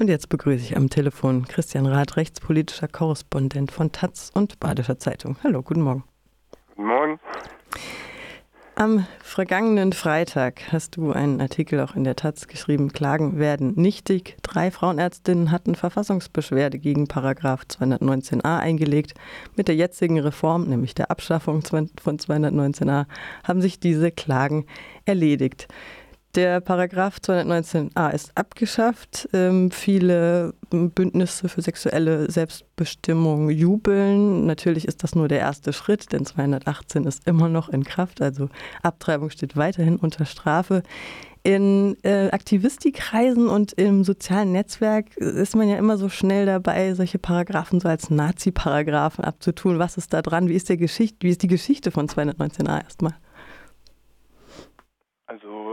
Und 0.00 0.08
jetzt 0.08 0.30
begrüße 0.30 0.64
ich 0.64 0.78
am 0.78 0.88
Telefon 0.88 1.46
Christian 1.46 1.84
Rath, 1.84 2.16
rechtspolitischer 2.16 2.88
Korrespondent 2.88 3.70
von 3.70 3.92
Taz 3.92 4.30
und 4.32 4.58
Badischer 4.58 4.98
Zeitung. 4.98 5.36
Hallo, 5.44 5.62
guten 5.62 5.82
Morgen. 5.82 6.04
Guten 6.74 6.88
Morgen. 6.88 7.20
Am 8.76 9.06
vergangenen 9.22 9.92
Freitag 9.92 10.72
hast 10.72 10.96
du 10.96 11.12
einen 11.12 11.42
Artikel 11.42 11.80
auch 11.80 11.96
in 11.96 12.04
der 12.04 12.16
Taz 12.16 12.48
geschrieben, 12.48 12.94
Klagen 12.94 13.38
werden 13.38 13.74
nichtig. 13.76 14.38
Drei 14.40 14.70
Frauenärztinnen 14.70 15.50
hatten 15.50 15.74
Verfassungsbeschwerde 15.74 16.78
gegen 16.78 17.06
Paragraph 17.06 17.64
219a 17.68 18.58
eingelegt. 18.58 19.12
Mit 19.54 19.68
der 19.68 19.76
jetzigen 19.76 20.18
Reform, 20.18 20.66
nämlich 20.66 20.94
der 20.94 21.10
Abschaffung 21.10 21.60
von 21.62 22.18
219a, 22.18 23.04
haben 23.44 23.60
sich 23.60 23.80
diese 23.80 24.10
Klagen 24.10 24.64
erledigt. 25.04 25.68
Der 26.36 26.60
Paragraph 26.60 27.16
219a 27.16 28.10
ist 28.10 28.30
abgeschafft. 28.36 29.28
Ähm, 29.32 29.72
viele 29.72 30.54
Bündnisse 30.70 31.48
für 31.48 31.60
sexuelle 31.60 32.30
Selbstbestimmung 32.30 33.50
jubeln. 33.50 34.46
Natürlich 34.46 34.86
ist 34.86 35.02
das 35.02 35.16
nur 35.16 35.26
der 35.26 35.40
erste 35.40 35.72
Schritt, 35.72 36.12
denn 36.12 36.24
218 36.24 37.02
ist 37.02 37.26
immer 37.26 37.48
noch 37.48 37.68
in 37.68 37.82
Kraft. 37.82 38.22
Also 38.22 38.48
Abtreibung 38.84 39.30
steht 39.30 39.56
weiterhin 39.56 39.96
unter 39.96 40.24
Strafe. 40.24 40.84
In 41.42 41.96
äh, 42.04 42.30
Aktivistikkreisen 42.30 43.48
und 43.48 43.72
im 43.72 44.04
sozialen 44.04 44.52
Netzwerk 44.52 45.16
ist 45.16 45.56
man 45.56 45.68
ja 45.68 45.78
immer 45.78 45.96
so 45.98 46.08
schnell 46.08 46.46
dabei, 46.46 46.94
solche 46.94 47.18
Paragraphen 47.18 47.80
so 47.80 47.88
als 47.88 48.08
Nazi-Paragraphen 48.08 49.24
abzutun. 49.24 49.80
Was 49.80 49.96
ist 49.96 50.12
da 50.12 50.22
dran? 50.22 50.48
Wie 50.48 50.54
ist, 50.54 50.68
der 50.68 50.76
Geschichte, 50.76 51.16
wie 51.22 51.30
ist 51.30 51.42
die 51.42 51.48
Geschichte 51.48 51.90
von 51.90 52.06
219a 52.06 52.84
erstmal? 52.84 53.14
Also 55.30 55.69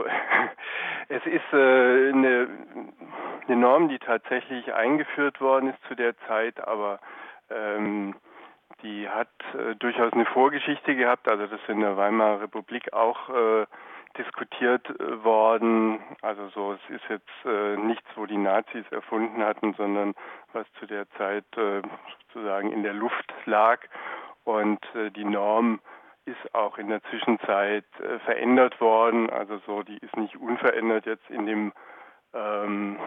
es 1.09 1.25
ist 1.25 1.53
äh, 1.53 2.09
eine, 2.09 2.47
eine, 3.47 3.55
Norm, 3.55 3.89
die 3.89 3.99
tatsächlich 3.99 4.73
eingeführt 4.73 5.39
worden 5.41 5.69
ist 5.69 5.79
zu 5.87 5.95
der 5.95 6.17
Zeit, 6.27 6.65
aber 6.67 6.99
ähm, 7.49 8.15
die 8.83 9.07
hat 9.07 9.29
äh, 9.53 9.75
durchaus 9.75 10.13
eine 10.13 10.25
Vorgeschichte 10.25 10.95
gehabt. 10.95 11.29
Also 11.29 11.47
das 11.47 11.59
ist 11.61 11.69
in 11.69 11.79
der 11.79 11.97
Weimarer 11.97 12.41
Republik 12.41 12.93
auch 12.93 13.29
äh, 13.29 13.65
diskutiert 14.17 14.87
äh, 14.99 15.23
worden. 15.23 15.99
Also 16.21 16.49
so, 16.49 16.73
es 16.73 16.95
ist 16.95 17.09
jetzt 17.09 17.45
äh, 17.45 17.77
nichts, 17.77 18.07
wo 18.15 18.25
die 18.25 18.37
Nazis 18.37 18.85
erfunden 18.91 19.43
hatten, 19.43 19.73
sondern 19.73 20.13
was 20.53 20.65
zu 20.79 20.85
der 20.85 21.09
Zeit 21.11 21.45
äh, 21.55 21.81
sozusagen 22.27 22.71
in 22.71 22.83
der 22.83 22.93
Luft 22.93 23.33
lag. 23.45 23.79
Und 24.43 24.79
die 25.17 25.25
Norm 25.25 25.81
ist 26.27 26.53
auch 26.53 26.77
in 26.77 26.89
der 26.89 27.01
Zwischenzeit 27.03 27.85
äh, 27.99 28.19
verändert 28.19 28.79
worden. 28.81 29.29
Also 29.29 29.59
so, 29.65 29.83
die 29.83 29.97
ist 29.97 30.15
nicht 30.17 30.35
unverändert 30.35 31.05
jetzt 31.05 31.29
in 31.29 31.45
dem 31.45 31.73
ähm, 32.33 32.97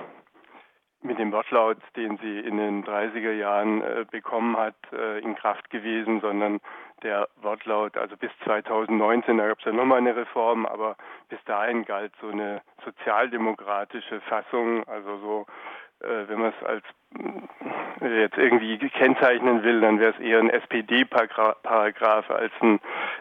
mit 1.03 1.19
dem 1.19 1.33
Wortlaut, 1.33 1.79
den 1.97 2.19
sie 2.19 2.41
in 2.41 2.59
den 2.59 2.85
30er 2.85 3.33
Jahren 3.33 3.83
äh, 3.83 4.05
bekommen 4.11 4.57
hat, 4.57 4.77
äh, 4.93 5.19
in 5.21 5.35
Kraft 5.35 5.71
gewesen, 5.71 6.21
sondern 6.21 6.61
der 7.03 7.29
Wortlaut, 7.41 7.97
also 7.97 8.17
bis 8.17 8.31
2019, 8.45 9.39
da 9.39 9.49
gab 9.49 9.59
es 9.59 9.65
ja 9.65 9.73
nochmal 9.73 9.99
eine 9.99 10.15
Reform, 10.15 10.67
aber 10.67 10.97
bis 11.31 11.43
dahin 11.47 11.87
galt 11.87 12.13
so 12.21 12.29
eine 12.29 12.61
sozialdemokratische 12.85 14.21
Fassung, 14.23 14.87
also 14.87 15.17
so 15.19 15.47
wenn 16.01 16.41
man 16.41 16.53
es 16.59 16.67
als 16.67 16.85
äh, 18.01 18.21
jetzt 18.21 18.39
irgendwie 18.39 18.79
kennzeichnen 18.91 19.63
will, 19.63 19.81
dann 19.81 20.01
wäre 20.01 20.13
es 20.13 20.21
eher 20.21 20.39
ein 20.39 20.51
SPD-Paragraph 20.51 22.31
als 22.31 22.53
ein 22.61 22.81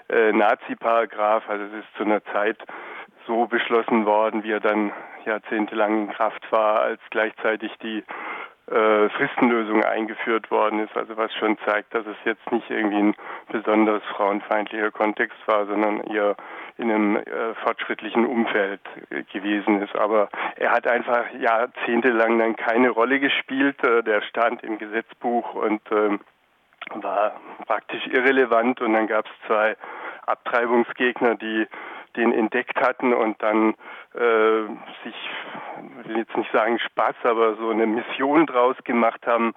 äh, 0.09 0.31
Nazi-Paragraph. 0.31 1.47
Also 1.49 1.65
es 1.65 1.83
ist 1.83 1.95
zu 1.97 2.03
einer 2.03 2.23
Zeit 2.25 2.57
so 3.27 3.45
beschlossen 3.45 4.05
worden, 4.05 4.43
wie 4.43 4.51
er 4.51 4.59
dann 4.59 4.91
jahrzehntelang 5.25 6.07
in 6.07 6.13
Kraft 6.13 6.51
war, 6.51 6.81
als 6.81 7.01
gleichzeitig 7.11 7.71
die 7.83 8.03
äh, 8.69 9.09
Fristenlösung 9.09 9.83
eingeführt 9.83 10.51
worden 10.51 10.79
ist. 10.79 10.95
Also 10.95 11.17
was 11.17 11.33
schon 11.35 11.57
zeigt, 11.65 11.93
dass 11.93 12.05
es 12.05 12.17
jetzt 12.25 12.51
nicht 12.51 12.69
irgendwie 12.69 12.99
ein 12.99 13.15
besonders 13.51 14.03
frauenfeindlicher 14.15 14.91
Kontext 14.91 15.37
war, 15.47 15.65
sondern 15.65 16.01
eher 16.01 16.35
in 16.77 16.91
einem 16.91 17.17
äh, 17.17 17.55
fortschrittlichen 17.63 18.25
Umfeld 18.25 18.81
äh, 19.09 19.23
gewesen 19.23 19.81
ist. 19.81 19.95
Aber 19.95 20.29
er 20.55 20.71
hat 20.71 20.87
einfach 20.87 21.25
jahrzehntelang 21.39 22.39
dann 22.39 22.55
keine 22.55 22.89
Rolle 22.89 23.19
gespielt. 23.19 23.83
Äh, 23.83 24.03
der 24.03 24.21
stand 24.21 24.63
im 24.63 24.77
Gesetzbuch 24.77 25.53
und 25.55 25.81
ähm, 25.91 26.19
war 26.95 27.39
praktisch 27.65 28.05
irrelevant. 28.07 28.81
Und 28.81 28.93
dann 28.93 29.07
gab 29.07 29.25
es 29.25 29.31
zwei 29.47 29.75
Abtreibungsgegner, 30.25 31.35
die 31.35 31.67
den 32.19 32.33
entdeckt 32.33 32.79
hatten 32.79 33.13
und 33.13 33.41
dann 33.41 33.73
äh, 34.13 34.61
sich, 35.03 35.15
will 36.03 36.17
jetzt 36.17 36.35
nicht 36.35 36.51
sagen 36.51 36.77
Spaß, 36.79 37.15
aber 37.23 37.55
so 37.55 37.69
eine 37.69 37.87
Mission 37.87 38.45
draus 38.45 38.75
gemacht 38.83 39.25
haben, 39.25 39.53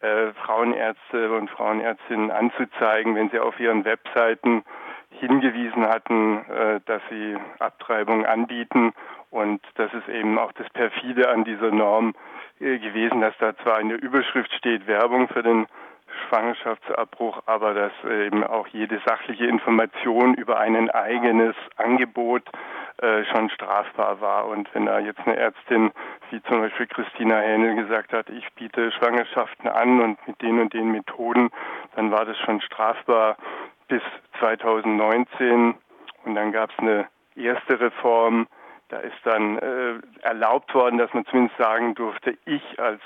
äh, 0.00 0.32
Frauenärzte 0.44 1.32
und 1.32 1.50
Frauenärztinnen 1.50 2.30
anzuzeigen, 2.30 3.14
wenn 3.14 3.30
sie 3.30 3.38
auf 3.38 3.60
ihren 3.60 3.84
Webseiten 3.84 4.64
hingewiesen 5.10 5.86
hatten, 5.86 6.38
äh, 6.50 6.80
dass 6.86 7.02
sie 7.10 7.36
Abtreibung 7.58 8.26
anbieten. 8.26 8.92
Und 9.30 9.60
das 9.74 9.92
ist 9.92 10.08
eben 10.08 10.38
auch 10.38 10.52
das 10.52 10.68
Perfide 10.70 11.28
an 11.28 11.44
dieser 11.44 11.70
Norm 11.70 12.14
äh, 12.60 12.78
gewesen, 12.78 13.20
dass 13.20 13.34
da 13.38 13.56
zwar 13.58 13.80
in 13.80 13.90
der 13.90 14.02
Überschrift 14.02 14.52
steht 14.54 14.86
Werbung 14.86 15.28
für 15.28 15.42
den 15.42 15.66
Schwangerschaftsabbruch, 16.28 17.42
aber 17.46 17.74
dass 17.74 17.92
eben 18.04 18.44
auch 18.44 18.66
jede 18.68 19.00
sachliche 19.06 19.46
Information 19.46 20.34
über 20.34 20.58
ein 20.58 20.90
eigenes 20.90 21.54
Angebot 21.76 22.42
äh, 22.98 23.24
schon 23.26 23.50
strafbar 23.50 24.20
war. 24.20 24.46
Und 24.46 24.72
wenn 24.74 24.86
da 24.86 24.98
jetzt 24.98 25.20
eine 25.26 25.36
Ärztin, 25.36 25.92
wie 26.30 26.42
zum 26.44 26.60
Beispiel 26.60 26.86
Christina 26.86 27.40
Hähnel 27.40 27.76
gesagt 27.76 28.12
hat, 28.12 28.30
ich 28.30 28.46
biete 28.54 28.90
Schwangerschaften 28.92 29.68
an 29.68 30.00
und 30.00 30.28
mit 30.28 30.40
den 30.40 30.60
und 30.60 30.72
den 30.72 30.92
Methoden, 30.92 31.50
dann 31.94 32.10
war 32.10 32.24
das 32.24 32.38
schon 32.38 32.60
strafbar 32.60 33.36
bis 33.88 34.02
2019. 34.40 35.74
Und 36.24 36.34
dann 36.34 36.52
gab 36.52 36.70
es 36.70 36.78
eine 36.78 37.06
erste 37.36 37.78
Reform, 37.78 38.46
da 38.88 38.98
ist 38.98 39.16
dann 39.24 39.58
äh, 39.58 39.94
erlaubt 40.22 40.72
worden, 40.74 40.98
dass 40.98 41.12
man 41.12 41.26
zumindest 41.26 41.58
sagen 41.58 41.94
durfte, 41.94 42.38
ich 42.44 42.62
als 42.78 43.00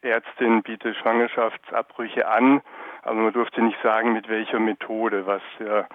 Ärztin 0.00 0.62
biete 0.62 0.94
Schwangerschaftsabbrüche 0.94 2.26
an, 2.26 2.60
aber 3.02 3.14
man 3.14 3.32
durfte 3.32 3.62
nicht 3.62 3.80
sagen, 3.82 4.12
mit 4.12 4.28
welcher 4.28 4.58
Methode, 4.58 5.26
was 5.26 5.42
ja 5.60 5.86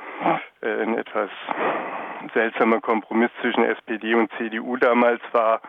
äh, 0.62 0.82
ein 0.82 0.98
etwas 0.98 1.30
seltsamer 2.34 2.80
Kompromiss 2.80 3.32
zwischen 3.42 3.64
SPD 3.64 4.16
und 4.16 4.32
CDU 4.38 4.78
damals 4.78 5.22
war. 5.32 5.62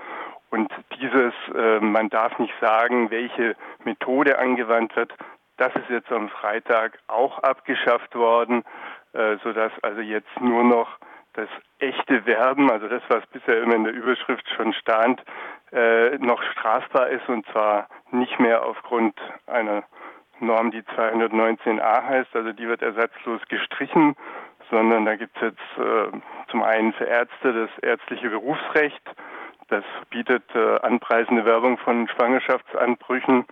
Und 0.51 0.73
dieses, 0.99 1.35
äh, 1.55 1.81
man 1.81 2.09
darf 2.09 2.39
nicht 2.39 2.55
sagen, 2.61 3.11
welche 3.11 3.55
Methode 3.85 4.39
angewandt 4.39 4.95
wird, 4.97 5.13
das 5.57 5.75
ist 5.75 5.91
jetzt 5.91 6.11
am 6.13 6.29
Freitag 6.29 6.99
auch 7.09 7.41
abgeschafft 7.41 8.15
worden, 8.15 8.65
äh, 9.13 9.37
sodass 9.43 9.73
also 9.83 10.01
jetzt 10.01 10.41
nur 10.41 10.63
noch 10.63 10.99
das 11.39 11.49
echte 11.79 12.27
Werben, 12.27 12.69
also 12.69 12.89
das, 12.89 13.03
was 13.09 13.25
bisher 13.29 13.63
immer 13.63 13.77
in 13.77 13.85
der 13.85 13.93
Überschrift 13.93 14.45
schon 14.57 14.73
stand, 14.73 15.23
äh, 15.71 16.19
noch 16.19 16.43
strafbar 16.43 17.09
ist 17.11 17.29
und 17.29 17.47
zwar 17.53 17.89
nicht 18.11 18.41
mehr 18.41 18.67
aufgrund 18.67 19.15
einer 19.47 19.85
Norm, 20.41 20.73
die 20.73 20.83
219a 20.83 22.05
heißt, 22.05 22.35
also 22.35 22.53
die 22.53 22.67
wird 22.67 22.83
ersatzlos 22.83 23.41
gestrichen, 23.49 24.17
sondern 24.69 25.05
da 25.05 25.15
gibt 25.15 25.37
es 25.37 25.43
jetzt 25.43 25.79
äh, 25.79 26.19
zum 26.51 26.63
einen 26.65 26.93
für 26.95 27.05
Ärzte 27.05 27.53
das 27.53 27.71
ärztliche 27.83 28.31
Berufsrecht, 28.31 29.03
das 29.69 29.85
bietet 30.11 30.43
äh, 30.57 30.79
anpreisende 30.81 31.45
Werbung 31.45 31.79
von 31.79 32.09
Schwangerschaftsanbrüchen 32.09 33.47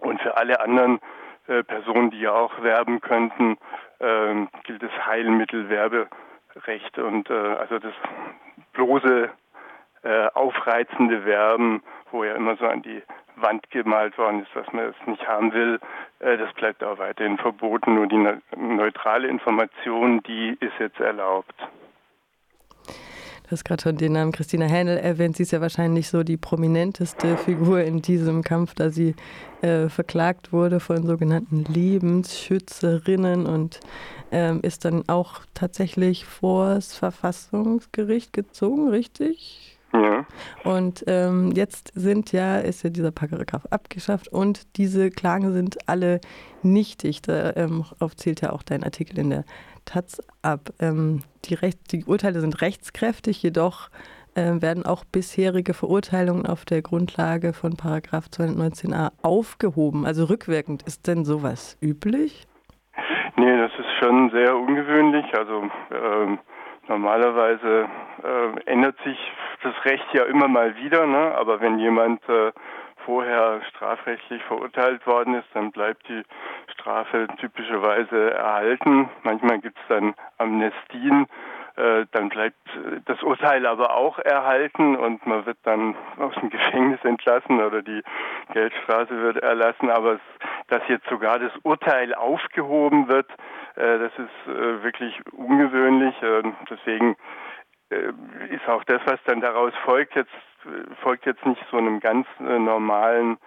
und 0.00 0.22
für 0.22 0.36
alle 0.36 0.60
anderen 0.60 1.00
äh, 1.48 1.64
Personen, 1.64 2.12
die 2.12 2.20
ja 2.20 2.32
auch 2.32 2.62
werben 2.62 3.00
könnten, 3.00 3.58
ähm, 3.98 4.48
gilt 4.62 4.82
das 4.82 5.06
Heilmittelwerberecht. 5.06 6.10
Recht 6.66 6.98
und 6.98 7.30
äh, 7.30 7.34
also 7.34 7.78
das 7.78 7.94
bloße 8.72 9.30
äh, 10.02 10.26
aufreizende 10.34 11.24
Werben, 11.24 11.82
wo 12.10 12.24
ja 12.24 12.34
immer 12.34 12.56
so 12.56 12.66
an 12.66 12.82
die 12.82 13.02
Wand 13.36 13.70
gemalt 13.70 14.16
worden 14.18 14.42
ist, 14.42 14.54
dass 14.54 14.70
man 14.72 14.86
es 14.86 15.06
nicht 15.06 15.26
haben 15.26 15.52
will, 15.52 15.78
äh, 16.20 16.36
das 16.36 16.52
bleibt 16.54 16.82
auch 16.82 16.98
weiterhin 16.98 17.38
verboten. 17.38 17.94
Nur 17.94 18.06
die 18.06 18.18
ne 18.18 18.42
neutrale 18.56 19.28
Information, 19.28 20.22
die 20.22 20.56
ist 20.60 20.78
jetzt 20.78 21.00
erlaubt. 21.00 21.54
Du 23.50 23.54
hast 23.54 23.64
gerade 23.64 23.82
schon 23.82 23.96
den 23.96 24.12
Namen 24.12 24.30
Christina 24.30 24.66
Händel 24.66 24.96
erwähnt. 24.96 25.36
Sie 25.36 25.42
ist 25.42 25.50
ja 25.50 25.60
wahrscheinlich 25.60 26.08
so 26.08 26.22
die 26.22 26.36
prominenteste 26.36 27.36
Figur 27.36 27.82
in 27.82 28.00
diesem 28.00 28.44
Kampf, 28.44 28.74
da 28.76 28.90
sie 28.90 29.16
äh, 29.60 29.88
verklagt 29.88 30.52
wurde 30.52 30.78
von 30.78 31.04
sogenannten 31.04 31.64
Lebensschützerinnen 31.64 33.46
und 33.46 33.80
ähm, 34.30 34.60
ist 34.62 34.84
dann 34.84 35.02
auch 35.08 35.40
tatsächlich 35.52 36.26
vor 36.26 36.76
das 36.76 36.94
Verfassungsgericht 36.94 38.32
gezogen, 38.32 38.88
richtig? 38.88 39.76
Ja. 39.92 40.24
Und 40.62 41.02
ähm, 41.08 41.50
jetzt 41.50 41.90
sind 41.96 42.30
ja, 42.30 42.58
ist 42.58 42.84
ja 42.84 42.90
dieser 42.90 43.10
Paragraph 43.10 43.66
abgeschafft 43.70 44.28
und 44.28 44.76
diese 44.76 45.10
Klagen 45.10 45.52
sind 45.52 45.88
alle 45.88 46.20
nichtig. 46.62 47.22
Darauf 47.22 47.56
ähm, 47.56 47.84
zählt 48.14 48.42
ja 48.42 48.52
auch 48.52 48.62
dein 48.62 48.84
Artikel 48.84 49.18
in 49.18 49.30
der 49.30 49.44
Taz 49.90 50.20
ab. 50.42 50.70
Ähm, 50.80 51.22
die, 51.46 51.54
Recht, 51.54 51.92
die 51.92 52.04
Urteile 52.04 52.40
sind 52.40 52.62
rechtskräftig, 52.62 53.42
jedoch 53.42 53.88
äh, 54.36 54.62
werden 54.62 54.86
auch 54.86 55.04
bisherige 55.04 55.74
Verurteilungen 55.74 56.46
auf 56.46 56.64
der 56.64 56.82
Grundlage 56.82 57.52
von 57.52 57.76
Paragraph 57.76 58.26
219a 58.26 59.10
aufgehoben, 59.22 60.06
also 60.06 60.26
rückwirkend. 60.26 60.82
Ist 60.84 61.08
denn 61.08 61.24
sowas 61.24 61.76
üblich? 61.82 62.46
Nee, 63.36 63.56
das 63.58 63.72
ist 63.78 63.92
schon 64.00 64.30
sehr 64.30 64.56
ungewöhnlich. 64.56 65.26
Also 65.34 65.64
ähm, 65.90 66.38
normalerweise 66.86 67.88
äh, 68.22 68.70
ändert 68.70 68.96
sich 69.04 69.18
das 69.62 69.74
Recht 69.84 70.06
ja 70.12 70.24
immer 70.24 70.46
mal 70.46 70.76
wieder, 70.76 71.06
ne? 71.06 71.34
aber 71.36 71.60
wenn 71.60 71.78
jemand 71.78 72.22
äh, 72.28 72.52
vorher 73.10 73.60
strafrechtlich 73.70 74.40
verurteilt 74.44 75.04
worden 75.04 75.34
ist, 75.34 75.48
dann 75.52 75.72
bleibt 75.72 76.08
die 76.08 76.22
Strafe 76.72 77.26
typischerweise 77.40 78.34
erhalten. 78.34 79.10
Manchmal 79.24 79.58
gibt 79.58 79.76
es 79.78 79.84
dann 79.88 80.14
Amnestien, 80.38 81.26
äh, 81.74 82.06
dann 82.12 82.28
bleibt 82.28 82.56
das 83.06 83.20
Urteil 83.24 83.66
aber 83.66 83.96
auch 83.96 84.20
erhalten 84.20 84.94
und 84.94 85.26
man 85.26 85.44
wird 85.44 85.58
dann 85.64 85.96
aus 86.20 86.34
dem 86.40 86.50
Gefängnis 86.56 87.00
entlassen 87.02 87.60
oder 87.60 87.82
die 87.82 88.00
Geldstraße 88.52 89.20
wird 89.20 89.38
erlassen. 89.38 89.90
Aber 89.90 90.12
es, 90.12 90.20
dass 90.68 90.82
jetzt 90.86 91.08
sogar 91.08 91.40
das 91.40 91.52
Urteil 91.64 92.14
aufgehoben 92.14 93.08
wird, 93.08 93.28
äh, 93.74 93.98
das 93.98 94.12
ist 94.18 94.54
äh, 94.54 94.84
wirklich 94.84 95.20
ungewöhnlich. 95.32 96.14
deswegen 96.70 97.16
ist 97.90 98.68
auch 98.68 98.84
das, 98.84 99.00
was 99.04 99.18
dann 99.24 99.40
daraus 99.40 99.72
folgt, 99.84 100.14
jetzt 100.14 100.30
folgt 101.02 101.26
jetzt 101.26 101.44
nicht 101.44 101.64
so 101.70 101.78
einem 101.78 102.00
ganz 102.00 102.26
normalen 102.38 103.38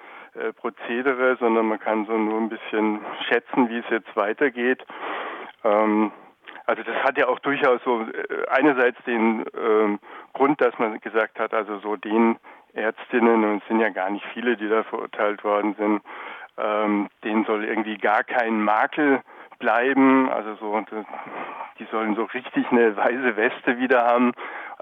Prozedere, 0.57 1.37
sondern 1.39 1.67
man 1.67 1.79
kann 1.79 2.05
so 2.05 2.17
nur 2.17 2.39
ein 2.39 2.49
bisschen 2.49 2.99
schätzen, 3.27 3.69
wie 3.69 3.77
es 3.77 3.85
jetzt 3.89 4.15
weitergeht. 4.15 4.83
Ähm, 5.63 6.11
also 6.65 6.81
das 6.83 6.95
hat 7.03 7.17
ja 7.17 7.27
auch 7.27 7.39
durchaus 7.39 7.81
so 7.83 8.01
äh, 8.01 8.47
einerseits 8.49 8.97
den 9.05 9.41
äh, 9.41 9.97
Grund, 10.33 10.61
dass 10.61 10.77
man 10.79 10.99
gesagt 11.01 11.39
hat, 11.39 11.53
also 11.53 11.79
so 11.79 11.95
den 11.95 12.37
Ärztinnen, 12.73 13.43
und 13.43 13.61
es 13.61 13.67
sind 13.67 13.79
ja 13.79 13.89
gar 13.89 14.09
nicht 14.09 14.25
viele, 14.33 14.55
die 14.57 14.69
da 14.69 14.83
verurteilt 14.83 15.43
worden 15.43 15.75
sind, 15.77 16.01
ähm, 16.57 17.09
denen 17.23 17.45
soll 17.45 17.65
irgendwie 17.65 17.97
gar 17.97 18.23
kein 18.23 18.63
Makel 18.63 19.21
bleiben, 19.63 20.29
also 20.29 20.55
so, 20.55 20.77
die 21.79 21.85
sollen 21.85 22.15
so 22.15 22.23
richtig 22.25 22.69
eine 22.69 22.97
weiße 22.97 23.37
Weste 23.37 23.77
wieder 23.77 24.05
haben, 24.05 24.33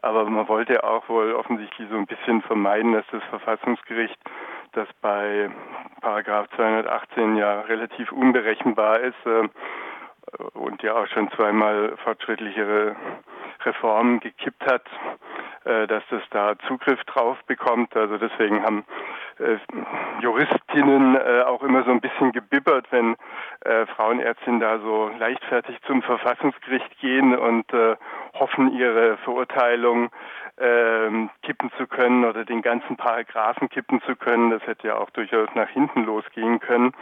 aber 0.02 0.26
man 0.26 0.48
wollte 0.48 0.84
auch 0.84 1.08
wohl 1.08 1.34
offensichtlich 1.34 1.88
so 1.88 1.98
ein 1.98 2.08
bisschen 2.08 2.42
vermeiden, 2.42 2.94
dass 2.94 3.06
das 3.12 3.22
Verfassungsgericht, 3.26 4.18
das 4.72 4.88
bei 5.00 5.52
Paragraph 6.02 6.48
218 6.56 7.36
ja 7.36 7.62
relativ 7.62 8.12
unberechenbar 8.12 9.02
ist, 9.02 9.24
äh, 9.26 9.48
und 10.54 10.82
ja 10.82 10.96
auch 10.96 11.08
schon 11.08 11.30
zweimal 11.32 11.96
fortschrittlichere 12.04 12.96
Reformen 13.64 14.20
gekippt 14.20 14.66
hat, 14.66 14.86
dass 15.64 16.04
das 16.10 16.24
da 16.32 16.58
Zugriff 16.68 17.04
drauf 17.06 17.38
bekommt. 17.46 17.96
Also 17.96 18.18
deswegen 18.18 18.64
haben 18.64 18.86
äh, 19.40 19.58
Juristinnen 20.22 21.16
äh, 21.16 21.42
auch 21.42 21.64
immer 21.64 21.84
so 21.84 21.92
ein 21.92 22.02
bisschen 22.02 22.32
gebibbert, 22.32 22.88
wenn 22.92 23.16
Frauenärztinnen 23.96 24.60
da 24.60 24.80
so 24.80 25.12
leichtfertig 25.20 25.78
zum 25.86 26.02
Verfassungsgericht 26.02 27.00
gehen 27.00 27.38
und 27.38 27.66
hoffen, 28.34 28.76
ihre 28.76 29.18
Verurteilung 29.18 30.10
ähm, 30.58 31.30
kippen 31.44 31.72
zu 31.78 31.88
können 31.88 32.26
oder 32.26 32.46
den 32.46 32.62
ganzen 32.62 32.98
Paragraphen 32.98 33.70
kippen 33.70 34.02
zu 34.02 34.16
können. 34.16 34.52
Das 34.52 34.66
hätte 34.66 34.88
ja 34.88 34.98
auch 34.98 35.10
durchaus 35.12 35.50
nach 35.56 35.70
hinten 35.70 36.06
losgehen 36.06 36.60
können. 36.60 36.94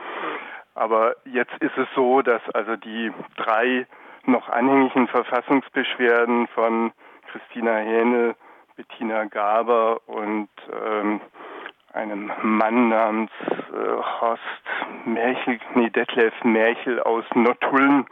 Aber 0.75 1.15
jetzt 1.25 1.55
ist 1.59 1.77
es 1.77 1.87
so, 1.95 2.21
dass 2.21 2.41
also 2.53 2.75
die 2.75 3.11
drei 3.35 3.85
noch 4.25 4.49
anhängigen 4.49 5.07
Verfassungsbeschwerden 5.07 6.47
von 6.47 6.91
Christina 7.31 7.75
Hähnel, 7.77 8.35
Bettina 8.79 9.25
Gaber 9.25 9.99
und 10.07 10.47
ähm, 10.71 11.19
einem 11.91 12.31
Mann 12.41 12.87
namens 12.87 13.31
äh, 13.41 14.21
Horst 14.21 14.41
Merchel, 15.03 15.59
nee, 15.75 15.89
Detlef 15.89 16.33
Merchel 16.45 17.01
aus 17.01 17.25
Nottuln, 17.35 18.05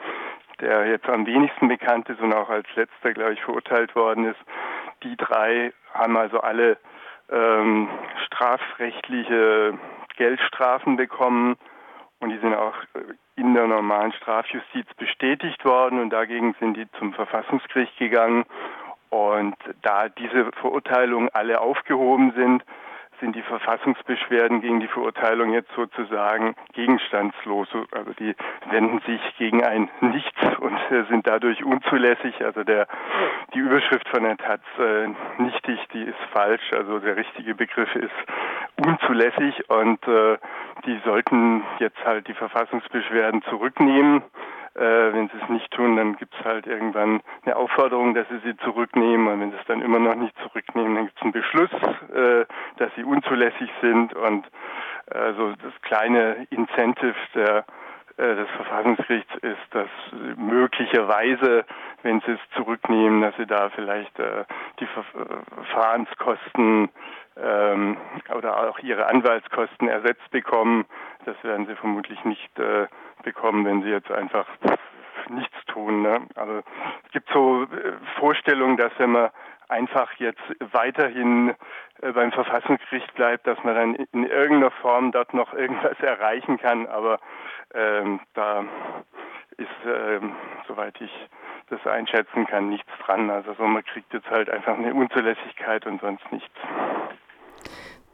der 0.59 0.87
jetzt 0.87 1.07
am 1.07 1.25
wenigsten 1.25 1.69
bekannt 1.69 2.09
ist 2.09 2.19
und 2.19 2.33
auch 2.33 2.49
als 2.49 2.67
letzter, 2.75 3.13
glaube 3.13 3.35
ich, 3.35 3.41
verurteilt 3.43 3.95
worden 3.95 4.25
ist. 4.25 4.39
Die 5.03 5.15
drei 5.15 5.71
haben 5.93 6.17
also 6.17 6.41
alle 6.41 6.77
ähm, 7.31 7.87
strafrechtliche 8.25 9.73
Geldstrafen 10.17 10.97
bekommen 10.97 11.55
und 12.19 12.29
die 12.31 12.39
sind 12.39 12.53
auch 12.53 12.75
äh, 12.93 13.13
in 13.37 13.53
der 13.53 13.67
normalen 13.67 14.11
Strafjustiz 14.11 14.87
bestätigt 14.97 15.63
worden 15.63 16.01
und 16.01 16.09
dagegen 16.09 16.55
sind 16.59 16.75
die 16.75 16.91
zum 16.99 17.13
Verfassungsgericht 17.13 17.97
gegangen. 17.97 18.43
Und 19.09 19.55
da 19.81 20.09
diese 20.09 20.51
Verurteilungen 20.59 21.29
alle 21.33 21.61
aufgehoben 21.61 22.33
sind, 22.35 22.63
sind 23.19 23.35
die 23.35 23.41
Verfassungsbeschwerden 23.41 24.61
gegen 24.61 24.79
die 24.79 24.87
Verurteilung 24.87 25.53
jetzt 25.53 25.71
sozusagen 25.75 26.55
gegenstandslos. 26.73 27.67
Also 27.91 28.13
die 28.13 28.35
wenden 28.69 28.99
sich 29.07 29.21
gegen 29.37 29.63
ein 29.63 29.89
Nichts 30.01 30.41
und 30.59 30.77
sind 31.09 31.27
dadurch 31.27 31.63
unzulässig. 31.63 32.43
Also 32.43 32.63
der, 32.63 32.87
die 33.53 33.59
Überschrift 33.59 34.07
von 34.09 34.23
der 34.23 34.37
Taz 34.37 34.61
äh, 34.79 35.07
nichtig, 35.41 35.79
die 35.93 36.03
ist 36.03 36.19
falsch. 36.31 36.73
Also 36.73 36.99
der 36.99 37.15
richtige 37.15 37.55
Begriff 37.55 37.93
ist 37.95 38.11
unzulässig 38.85 39.69
und 39.69 40.05
äh, 40.07 40.37
die 40.85 40.99
sollten 41.05 41.63
jetzt 41.79 42.03
halt 42.05 42.27
die 42.27 42.33
Verfassungsbeschwerden 42.33 43.41
zurücknehmen. 43.43 44.23
Äh, 44.77 45.13
wenn 45.13 45.27
sie 45.29 45.37
es 45.41 45.49
nicht 45.49 45.71
tun, 45.71 45.95
dann 45.95 46.17
gibt 46.17 46.35
es 46.39 46.45
halt 46.45 46.67
irgendwann 46.67 47.21
eine 47.43 47.55
Aufforderung, 47.55 48.13
dass 48.13 48.27
sie 48.29 48.37
sie 48.45 48.55
zurücknehmen. 48.57 49.27
Und 49.27 49.41
wenn 49.41 49.51
sie 49.51 49.57
es 49.57 49.65
dann 49.65 49.81
immer 49.81 49.97
noch 49.97 50.13
nicht 50.13 50.37
zurücknehmen, 50.43 50.93
dann 50.93 51.05
gibt 51.05 51.17
es 51.17 51.23
einen 51.23 51.31
Beschluss, 51.31 51.71
äh, 52.13 52.45
dass 52.77 52.93
sie 52.95 53.03
unzulässig 53.03 53.71
sind. 53.81 54.13
Und 54.13 54.45
äh, 55.07 55.33
so 55.33 55.53
das 55.63 55.73
kleine 55.81 56.45
Incentive 56.51 57.15
der 57.33 57.65
des 58.17 58.49
Verfassungsgerichts 58.49 59.35
ist, 59.41 59.61
dass 59.71 59.89
möglicherweise, 60.37 61.65
wenn 62.01 62.19
sie 62.21 62.31
es 62.31 62.39
zurücknehmen, 62.55 63.21
dass 63.21 63.35
sie 63.37 63.45
da 63.45 63.69
vielleicht 63.69 64.17
äh, 64.19 64.45
die 64.79 64.87
Verfahrenskosten 64.87 66.89
ähm, 67.41 67.97
oder 68.35 68.69
auch 68.69 68.79
ihre 68.79 69.07
Anwaltskosten 69.07 69.87
ersetzt 69.87 70.29
bekommen. 70.31 70.85
Das 71.25 71.35
werden 71.43 71.67
sie 71.67 71.75
vermutlich 71.75 72.23
nicht 72.25 72.59
äh, 72.59 72.87
bekommen, 73.23 73.65
wenn 73.65 73.83
sie 73.83 73.89
jetzt 73.89 74.11
einfach 74.11 74.47
nichts 75.29 75.55
tun. 75.67 76.01
Ne? 76.01 76.21
Also 76.35 76.63
es 77.05 77.11
gibt 77.11 77.29
so 77.31 77.63
äh, 77.63 77.67
Vorstellungen, 78.19 78.77
dass 78.77 78.91
wenn 78.97 79.11
man 79.11 79.29
einfach 79.69 80.11
jetzt 80.13 80.41
weiterhin 80.71 81.53
äh, 82.01 82.11
beim 82.11 82.31
Verfassungsgericht 82.31 83.13
bleibt, 83.15 83.47
dass 83.47 83.61
man 83.63 83.75
dann 83.75 83.95
in 84.13 84.25
irgendeiner 84.25 84.71
Form 84.71 85.11
dort 85.11 85.33
noch 85.33 85.53
irgendwas 85.53 85.99
erreichen 85.99 86.57
kann. 86.57 86.87
Aber 86.87 87.19
ähm, 87.73 88.19
da 88.33 88.63
ist, 89.57 89.67
ähm, 89.85 90.35
soweit 90.67 90.99
ich 91.01 91.11
das 91.69 91.85
einschätzen 91.85 92.45
kann, 92.47 92.69
nichts 92.69 92.91
dran. 93.05 93.29
Also 93.29 93.53
so, 93.53 93.63
man 93.63 93.83
kriegt 93.83 94.13
jetzt 94.13 94.29
halt 94.29 94.49
einfach 94.49 94.77
eine 94.77 94.93
Unzulässigkeit 94.93 95.85
und 95.85 95.99
sonst 96.01 96.31
nichts. 96.31 96.55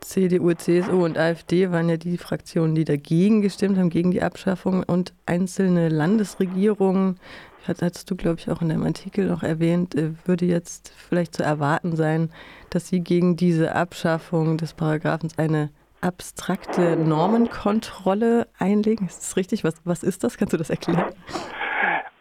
CDU, 0.03 0.53
CSU 0.53 1.03
und 1.03 1.17
AfD 1.17 1.71
waren 1.71 1.89
ja 1.89 1.97
die 1.97 2.17
Fraktionen, 2.17 2.75
die 2.75 2.83
dagegen 2.83 3.41
gestimmt 3.41 3.77
haben, 3.77 3.89
gegen 3.89 4.11
die 4.11 4.21
Abschaffung. 4.21 4.83
Und 4.83 5.13
einzelne 5.25 5.89
Landesregierungen, 5.89 7.19
hast 7.67 8.11
du, 8.11 8.15
glaube 8.15 8.39
ich, 8.39 8.49
auch 8.49 8.61
in 8.61 8.69
deinem 8.69 8.83
Artikel 8.83 9.27
noch 9.27 9.43
erwähnt, 9.43 9.95
äh, 9.95 10.11
würde 10.25 10.45
jetzt 10.45 10.93
vielleicht 10.95 11.35
zu 11.35 11.43
erwarten 11.43 11.95
sein, 11.95 12.29
dass 12.69 12.87
sie 12.87 13.01
gegen 13.01 13.35
diese 13.37 13.75
Abschaffung 13.75 14.57
des 14.57 14.73
Paragraphens 14.73 15.37
eine 15.39 15.69
abstrakte 16.01 16.97
Normenkontrolle 16.97 18.47
einlegen. 18.59 19.07
Ist 19.07 19.21
das 19.21 19.37
richtig? 19.37 19.63
Was, 19.63 19.81
was 19.85 20.03
ist 20.03 20.23
das? 20.23 20.37
Kannst 20.37 20.53
du 20.53 20.57
das 20.57 20.69
erklären? 20.69 21.05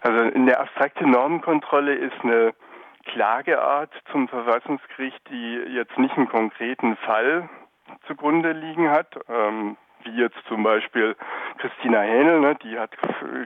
Also 0.01 0.21
eine 0.21 0.59
abstrakte 0.59 1.07
Normenkontrolle 1.07 1.95
ist 1.95 2.15
eine 2.23 2.53
Klageart 3.07 3.91
zum 4.13 4.29
Verfassungsgericht, 4.29 5.21
die 5.31 5.75
jetzt 5.75 5.99
nicht 5.99 6.17
einen 6.17 6.29
konkreten 6.29 6.97
Fall 6.97 7.49
zugrunde 8.07 8.53
liegen 8.53 8.91
hat. 8.91 9.19
Ähm, 9.29 9.77
wie 10.05 10.17
jetzt 10.17 10.39
zum 10.49 10.63
Beispiel 10.63 11.17
Christina 11.59 12.01
Hähnel, 12.01 12.41
ne, 12.41 12.57
die 12.57 12.79
hat 12.79 12.91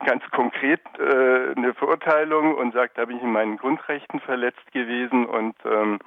ganz 0.06 0.22
konkret 0.30 0.80
äh, 0.98 1.52
eine 1.54 1.74
Verurteilung 1.74 2.54
und 2.54 2.72
sagt, 2.72 2.96
da 2.98 3.04
bin 3.04 3.18
ich 3.18 3.22
in 3.22 3.32
meinen 3.32 3.58
Grundrechten 3.58 4.20
verletzt 4.20 4.72
gewesen 4.72 5.26
und 5.26 5.54
ähm, 5.64 5.98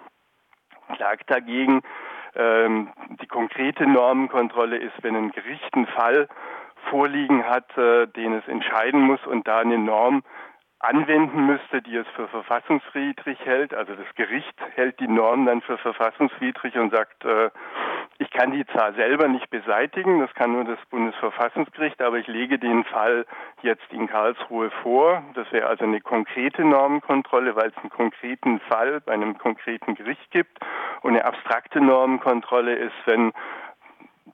klagt 0.95 1.29
dagegen. 1.29 1.81
Ähm, 2.35 2.89
die 3.21 3.27
konkrete 3.27 3.87
Normenkontrolle 3.87 4.77
ist, 4.77 4.93
wenn 5.01 5.15
ein 5.15 5.31
Gericht 5.31 5.73
einen 5.73 5.87
Fall 5.87 6.27
vorliegen 6.89 7.45
hat, 7.45 7.77
äh, 7.77 8.07
den 8.07 8.33
es 8.33 8.47
entscheiden 8.47 9.01
muss 9.01 9.23
und 9.25 9.47
da 9.47 9.59
eine 9.59 9.77
Norm 9.77 10.23
anwenden 10.79 11.45
müsste, 11.45 11.81
die 11.81 11.95
es 11.95 12.07
für 12.15 12.27
verfassungswidrig 12.29 13.37
hält. 13.43 13.73
Also 13.73 13.95
das 13.95 14.07
Gericht 14.15 14.55
hält 14.75 14.99
die 14.99 15.09
Norm 15.09 15.45
dann 15.45 15.61
für 15.61 15.77
verfassungswidrig 15.77 16.75
und 16.77 16.91
sagt, 16.91 17.25
äh, 17.25 17.49
Ich 18.31 18.37
kann 18.37 18.51
die 18.51 18.63
zwar 18.67 18.93
selber 18.93 19.27
nicht 19.27 19.49
beseitigen, 19.49 20.19
das 20.19 20.31
kann 20.35 20.51
nur 20.51 20.63
das 20.63 20.77
Bundesverfassungsgericht, 20.91 21.99
aber 21.99 22.19
ich 22.19 22.27
lege 22.27 22.59
den 22.59 22.83
Fall 22.83 23.25
jetzt 23.63 23.91
in 23.91 24.05
Karlsruhe 24.05 24.69
vor. 24.83 25.23
Das 25.33 25.51
wäre 25.51 25.65
also 25.65 25.83
eine 25.83 25.99
konkrete 25.99 26.63
Normenkontrolle, 26.63 27.55
weil 27.55 27.69
es 27.69 27.77
einen 27.77 27.89
konkreten 27.89 28.59
Fall 28.59 29.01
bei 29.01 29.13
einem 29.13 29.39
konkreten 29.39 29.95
Gericht 29.95 30.29
gibt. 30.29 30.59
Und 31.01 31.15
eine 31.15 31.25
abstrakte 31.25 31.81
Normenkontrolle 31.81 32.75
ist, 32.75 32.93
wenn 33.05 33.33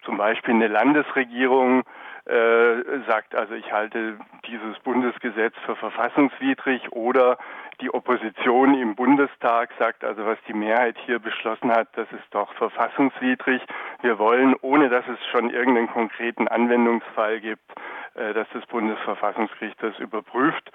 zum 0.03 0.17
Beispiel 0.17 0.55
eine 0.55 0.67
Landesregierung 0.67 1.85
äh, 2.25 3.01
sagt, 3.07 3.35
also 3.35 3.53
ich 3.53 3.71
halte 3.71 4.17
dieses 4.47 4.79
Bundesgesetz 4.79 5.53
für 5.65 5.75
verfassungswidrig 5.75 6.91
oder 6.91 7.37
die 7.81 7.93
Opposition 7.93 8.73
im 8.73 8.95
Bundestag 8.95 9.69
sagt, 9.77 10.03
also 10.03 10.25
was 10.25 10.37
die 10.47 10.53
Mehrheit 10.53 10.95
hier 11.05 11.19
beschlossen 11.19 11.71
hat, 11.71 11.89
das 11.93 12.07
ist 12.11 12.25
doch 12.31 12.51
verfassungswidrig. 12.53 13.61
Wir 14.01 14.17
wollen, 14.17 14.55
ohne 14.61 14.89
dass 14.89 15.05
es 15.07 15.19
schon 15.31 15.49
irgendeinen 15.49 15.89
konkreten 15.89 16.47
Anwendungsfall 16.47 17.41
gibt, 17.41 17.69
äh, 18.15 18.33
dass 18.33 18.47
das 18.53 18.65
Bundesverfassungsgericht 18.67 19.81
das 19.83 19.99
überprüft. 19.99 20.71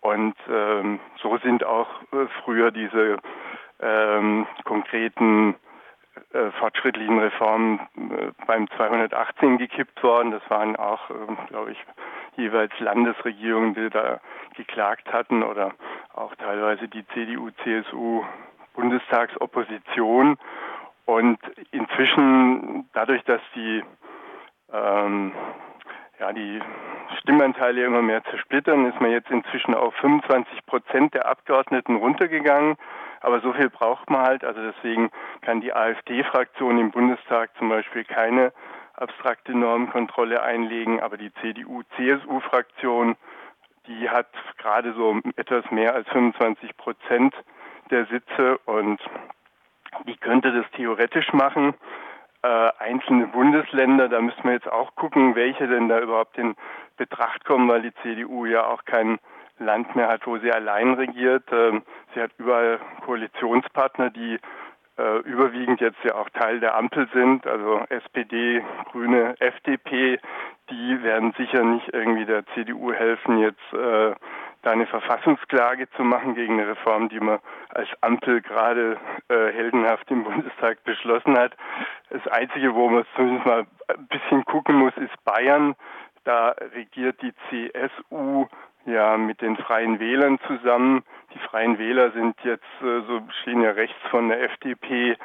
Und 0.00 0.36
ähm, 0.50 1.00
so 1.22 1.38
sind 1.38 1.64
auch 1.64 1.88
äh, 2.12 2.26
früher 2.44 2.70
diese 2.70 3.16
ähm, 3.80 4.46
konkreten 4.64 5.56
äh, 6.34 6.50
fortschrittlichen 6.58 7.18
Reformen 7.20 7.78
äh, 7.96 8.32
beim 8.46 8.68
218 8.70 9.56
gekippt 9.58 10.02
worden. 10.02 10.32
Das 10.32 10.42
waren 10.50 10.74
auch, 10.74 11.08
äh, 11.10 11.14
glaube 11.48 11.70
ich, 11.72 11.78
jeweils 12.36 12.72
Landesregierungen, 12.80 13.74
die 13.74 13.88
da 13.88 14.20
geklagt 14.56 15.12
hatten 15.12 15.44
oder 15.44 15.72
auch 16.12 16.34
teilweise 16.34 16.88
die 16.88 17.06
CDU, 17.08 17.50
CSU, 17.62 18.24
Bundestagsopposition. 18.74 20.36
Und 21.06 21.38
inzwischen, 21.70 22.88
dadurch, 22.94 23.22
dass 23.24 23.40
die, 23.54 23.84
ähm, 24.72 25.32
ja, 26.18 26.32
die 26.32 26.60
Stimmanteile 27.20 27.84
immer 27.84 28.02
mehr 28.02 28.24
zersplittern, 28.24 28.86
ist 28.86 29.00
man 29.00 29.12
jetzt 29.12 29.30
inzwischen 29.30 29.74
auf 29.74 29.94
25 29.96 30.66
Prozent 30.66 31.14
der 31.14 31.28
Abgeordneten 31.28 31.94
runtergegangen. 31.96 32.76
Aber 33.24 33.40
so 33.40 33.54
viel 33.54 33.70
braucht 33.70 34.10
man 34.10 34.20
halt. 34.20 34.44
Also 34.44 34.60
deswegen 34.60 35.10
kann 35.40 35.62
die 35.62 35.72
AfD-Fraktion 35.72 36.78
im 36.78 36.90
Bundestag 36.90 37.56
zum 37.56 37.70
Beispiel 37.70 38.04
keine 38.04 38.52
abstrakte 38.92 39.56
Normkontrolle 39.56 40.42
einlegen, 40.42 41.00
aber 41.00 41.16
die 41.16 41.32
CDU-CSU-Fraktion, 41.40 43.16
die 43.86 44.10
hat 44.10 44.28
gerade 44.58 44.92
so 44.92 45.20
etwas 45.36 45.68
mehr 45.70 45.94
als 45.94 46.06
25 46.10 46.76
Prozent 46.76 47.34
der 47.90 48.04
Sitze 48.06 48.58
und 48.66 49.00
die 50.06 50.16
könnte 50.18 50.52
das 50.52 50.70
theoretisch 50.72 51.32
machen. 51.32 51.72
Äh, 52.42 52.72
einzelne 52.78 53.28
Bundesländer, 53.28 54.10
da 54.10 54.20
müssen 54.20 54.44
wir 54.44 54.52
jetzt 54.52 54.70
auch 54.70 54.94
gucken, 54.96 55.34
welche 55.34 55.66
denn 55.66 55.88
da 55.88 55.98
überhaupt 55.98 56.36
in 56.36 56.56
Betracht 56.98 57.46
kommen, 57.46 57.70
weil 57.70 57.80
die 57.80 57.94
CDU 58.02 58.44
ja 58.44 58.66
auch 58.66 58.84
kein 58.84 59.18
Land 59.58 59.94
mehr 59.96 60.08
hat, 60.08 60.26
wo 60.26 60.38
sie 60.38 60.52
allein 60.52 60.94
regiert. 60.94 61.44
Ähm, 61.52 61.82
sie 62.14 62.20
hat 62.20 62.32
überall 62.38 62.80
Koalitionspartner, 63.04 64.10
die 64.10 64.38
äh, 64.98 65.18
überwiegend 65.20 65.80
jetzt 65.80 66.02
ja 66.04 66.14
auch 66.14 66.28
Teil 66.30 66.60
der 66.60 66.76
Ampel 66.76 67.08
sind, 67.12 67.46
also 67.46 67.84
SPD, 67.88 68.62
Grüne, 68.92 69.34
FDP, 69.40 70.20
die 70.70 71.02
werden 71.02 71.34
sicher 71.36 71.62
nicht 71.64 71.88
irgendwie 71.92 72.24
der 72.24 72.46
CDU 72.54 72.92
helfen, 72.92 73.38
jetzt 73.38 73.72
äh, 73.72 74.14
da 74.62 74.70
eine 74.70 74.86
Verfassungsklage 74.86 75.90
zu 75.90 76.02
machen 76.04 76.34
gegen 76.34 76.54
eine 76.54 76.70
Reform, 76.70 77.08
die 77.08 77.20
man 77.20 77.38
als 77.68 77.88
Ampel 78.00 78.40
gerade 78.40 78.96
äh, 79.28 79.52
heldenhaft 79.52 80.10
im 80.10 80.24
Bundestag 80.24 80.82
beschlossen 80.84 81.36
hat. 81.36 81.54
Das 82.10 82.26
Einzige, 82.28 82.74
wo 82.74 82.88
man 82.88 83.04
zumindest 83.14 83.46
mal 83.46 83.66
ein 83.88 84.06
bisschen 84.08 84.44
gucken 84.44 84.76
muss, 84.76 84.96
ist 84.96 85.24
Bayern. 85.24 85.74
Da 86.24 86.54
regiert 86.74 87.20
die 87.20 87.34
CSU 87.50 88.46
ja 88.86 89.16
mit 89.16 89.40
den 89.40 89.56
Freien 89.56 89.98
Wählern 89.98 90.38
zusammen. 90.46 91.04
Die 91.34 91.38
Freien 91.38 91.78
Wähler 91.78 92.12
sind 92.12 92.36
jetzt 92.44 92.64
äh, 92.82 93.00
so 93.06 93.22
stehen 93.42 93.62
ja 93.62 93.70
rechts 93.70 94.00
von 94.10 94.28
der 94.28 94.42
FDP, 94.42 95.16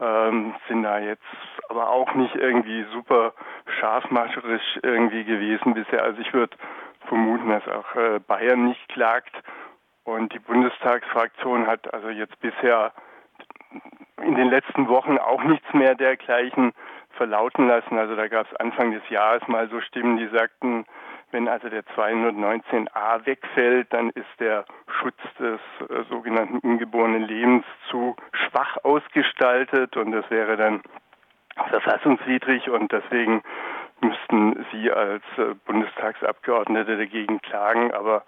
ähm, 0.00 0.54
sind 0.68 0.82
da 0.82 0.98
jetzt 0.98 1.22
aber 1.68 1.90
auch 1.90 2.14
nicht 2.14 2.34
irgendwie 2.34 2.84
super 2.92 3.34
scharfmascherisch 3.78 4.80
irgendwie 4.82 5.24
gewesen 5.24 5.74
bisher. 5.74 6.02
Also 6.02 6.20
ich 6.20 6.32
würde 6.32 6.56
vermuten, 7.06 7.50
dass 7.50 7.66
auch 7.68 7.94
äh, 7.96 8.20
Bayern 8.20 8.66
nicht 8.66 8.88
klagt. 8.88 9.34
Und 10.04 10.32
die 10.32 10.38
Bundestagsfraktion 10.38 11.66
hat 11.66 11.92
also 11.92 12.08
jetzt 12.08 12.40
bisher 12.40 12.92
in 14.22 14.34
den 14.34 14.48
letzten 14.48 14.88
Wochen 14.88 15.18
auch 15.18 15.42
nichts 15.44 15.72
mehr 15.72 15.94
dergleichen 15.94 16.72
verlauten 17.10 17.68
lassen. 17.68 17.98
Also 17.98 18.16
da 18.16 18.28
gab 18.28 18.46
es 18.46 18.56
Anfang 18.56 18.92
des 18.92 19.08
Jahres 19.08 19.46
mal 19.48 19.68
so 19.68 19.80
Stimmen, 19.80 20.16
die 20.16 20.28
sagten, 20.28 20.86
wenn 21.32 21.48
also 21.48 21.68
der 21.68 21.84
219a 21.84 23.24
wegfällt, 23.26 23.92
dann 23.92 24.10
ist 24.10 24.28
der 24.38 24.64
Schutz 25.00 25.18
des 25.38 25.60
äh, 25.88 26.04
sogenannten 26.08 26.58
ungeborenen 26.58 27.22
Lebens 27.22 27.64
zu 27.90 28.16
schwach 28.32 28.76
ausgestaltet 28.82 29.96
und 29.96 30.12
das 30.12 30.28
wäre 30.30 30.56
dann 30.56 30.82
verfassungswidrig 31.68 32.70
und 32.70 32.90
deswegen 32.92 33.42
müssten 34.00 34.66
Sie 34.72 34.90
als 34.90 35.22
äh, 35.36 35.54
Bundestagsabgeordnete 35.66 36.96
dagegen 36.96 37.40
klagen. 37.42 37.92
Aber 37.92 38.24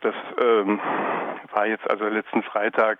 das 0.00 0.14
ähm, 0.40 0.80
war 1.52 1.66
jetzt 1.66 1.88
also 1.90 2.06
letzten 2.08 2.42
Freitag, 2.42 2.98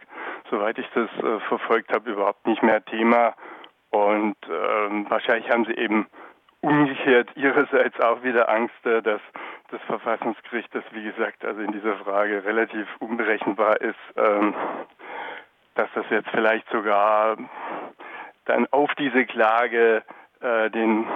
soweit 0.50 0.78
ich 0.78 0.88
das 0.94 1.10
äh, 1.22 1.40
verfolgt 1.48 1.92
habe, 1.92 2.10
überhaupt 2.10 2.46
nicht 2.46 2.62
mehr 2.62 2.84
Thema. 2.84 3.34
Und 3.90 4.36
ähm, 4.48 5.06
wahrscheinlich 5.08 5.50
haben 5.50 5.64
Sie 5.66 5.74
eben 5.74 6.06
umgekehrt 6.62 7.28
ihrerseits 7.36 8.00
auch 8.00 8.22
wieder 8.22 8.48
Angst, 8.48 8.86
äh, 8.86 9.02
dass 9.02 9.20
das 9.70 9.80
Verfassungsgericht, 9.82 10.74
das 10.74 10.84
wie 10.92 11.02
gesagt 11.02 11.44
also 11.44 11.60
in 11.60 11.72
dieser 11.72 11.96
Frage 11.96 12.44
relativ 12.44 12.86
unberechenbar 13.00 13.80
ist, 13.80 13.98
ähm, 14.16 14.54
dass 15.74 15.88
das 15.94 16.04
jetzt 16.10 16.28
vielleicht 16.30 16.68
sogar 16.70 17.36
dann 18.44 18.66
auf 18.70 18.90
diese 18.94 19.24
Klage 19.24 20.02
äh, 20.40 20.70
den, 20.70 21.06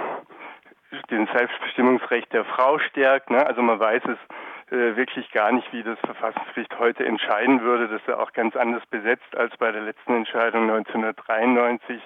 den 1.09 1.27
Selbstbestimmungsrecht 1.27 2.31
der 2.33 2.45
Frau 2.45 2.79
stärkt. 2.79 3.29
Ne? 3.29 3.45
Also 3.45 3.61
man 3.61 3.79
weiß 3.79 4.03
es 4.05 4.73
äh, 4.73 4.95
wirklich 4.95 5.31
gar 5.31 5.51
nicht, 5.51 5.71
wie 5.71 5.83
das 5.83 5.99
Verfassungsgericht 5.99 6.77
heute 6.79 7.05
entscheiden 7.05 7.61
würde. 7.61 7.87
Das 7.87 8.01
ist 8.01 8.07
ja 8.07 8.17
auch 8.17 8.33
ganz 8.33 8.55
anders 8.55 8.85
besetzt 8.87 9.35
als 9.35 9.55
bei 9.57 9.71
der 9.71 9.81
letzten 9.81 10.15
Entscheidung 10.15 10.63
1993 10.63 12.01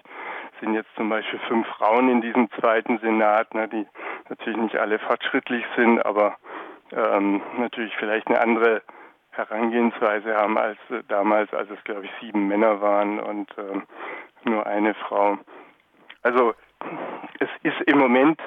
sind 0.61 0.73
jetzt 0.73 0.95
zum 0.95 1.09
Beispiel 1.09 1.39
fünf 1.47 1.67
Frauen 1.67 2.09
in 2.09 2.21
diesem 2.21 2.49
zweiten 2.51 2.99
Senat, 2.99 3.53
ne, 3.53 3.67
die 3.67 3.85
natürlich 4.29 4.59
nicht 4.59 4.77
alle 4.77 4.99
fortschrittlich 4.99 5.65
sind, 5.75 6.05
aber 6.05 6.37
ähm, 6.93 7.41
natürlich 7.57 7.93
vielleicht 7.97 8.27
eine 8.27 8.39
andere 8.39 8.81
Herangehensweise 9.31 10.35
haben 10.35 10.57
als 10.57 10.77
äh, 10.89 11.03
damals, 11.07 11.53
als 11.53 11.69
es 11.69 11.83
glaube 11.83 12.05
ich 12.05 12.11
sieben 12.21 12.47
Männer 12.47 12.81
waren 12.81 13.19
und 13.19 13.53
ähm, 13.57 13.83
nur 14.43 14.65
eine 14.65 14.93
Frau. 14.93 15.37
Also 16.21 16.53
es 17.39 17.49
ist 17.63 17.81
im 17.87 17.97
Moment 17.97 18.39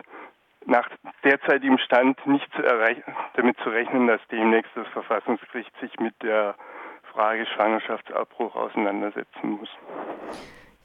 nach 0.66 0.88
derzeitigem 1.23 1.78
Stand 1.78 2.26
nicht 2.26 2.50
zu 2.54 2.62
damit 3.35 3.59
zu 3.59 3.68
rechnen, 3.68 4.06
dass 4.06 4.21
demnächst 4.30 4.73
das 4.75 4.87
Verfassungsgericht 4.88 5.73
sich 5.80 5.99
mit 6.00 6.14
der 6.23 6.54
Frage 7.12 7.47
Schwangerschaftsabbruch 7.47 8.56
auseinandersetzen 8.56 9.50
muss. 9.50 9.68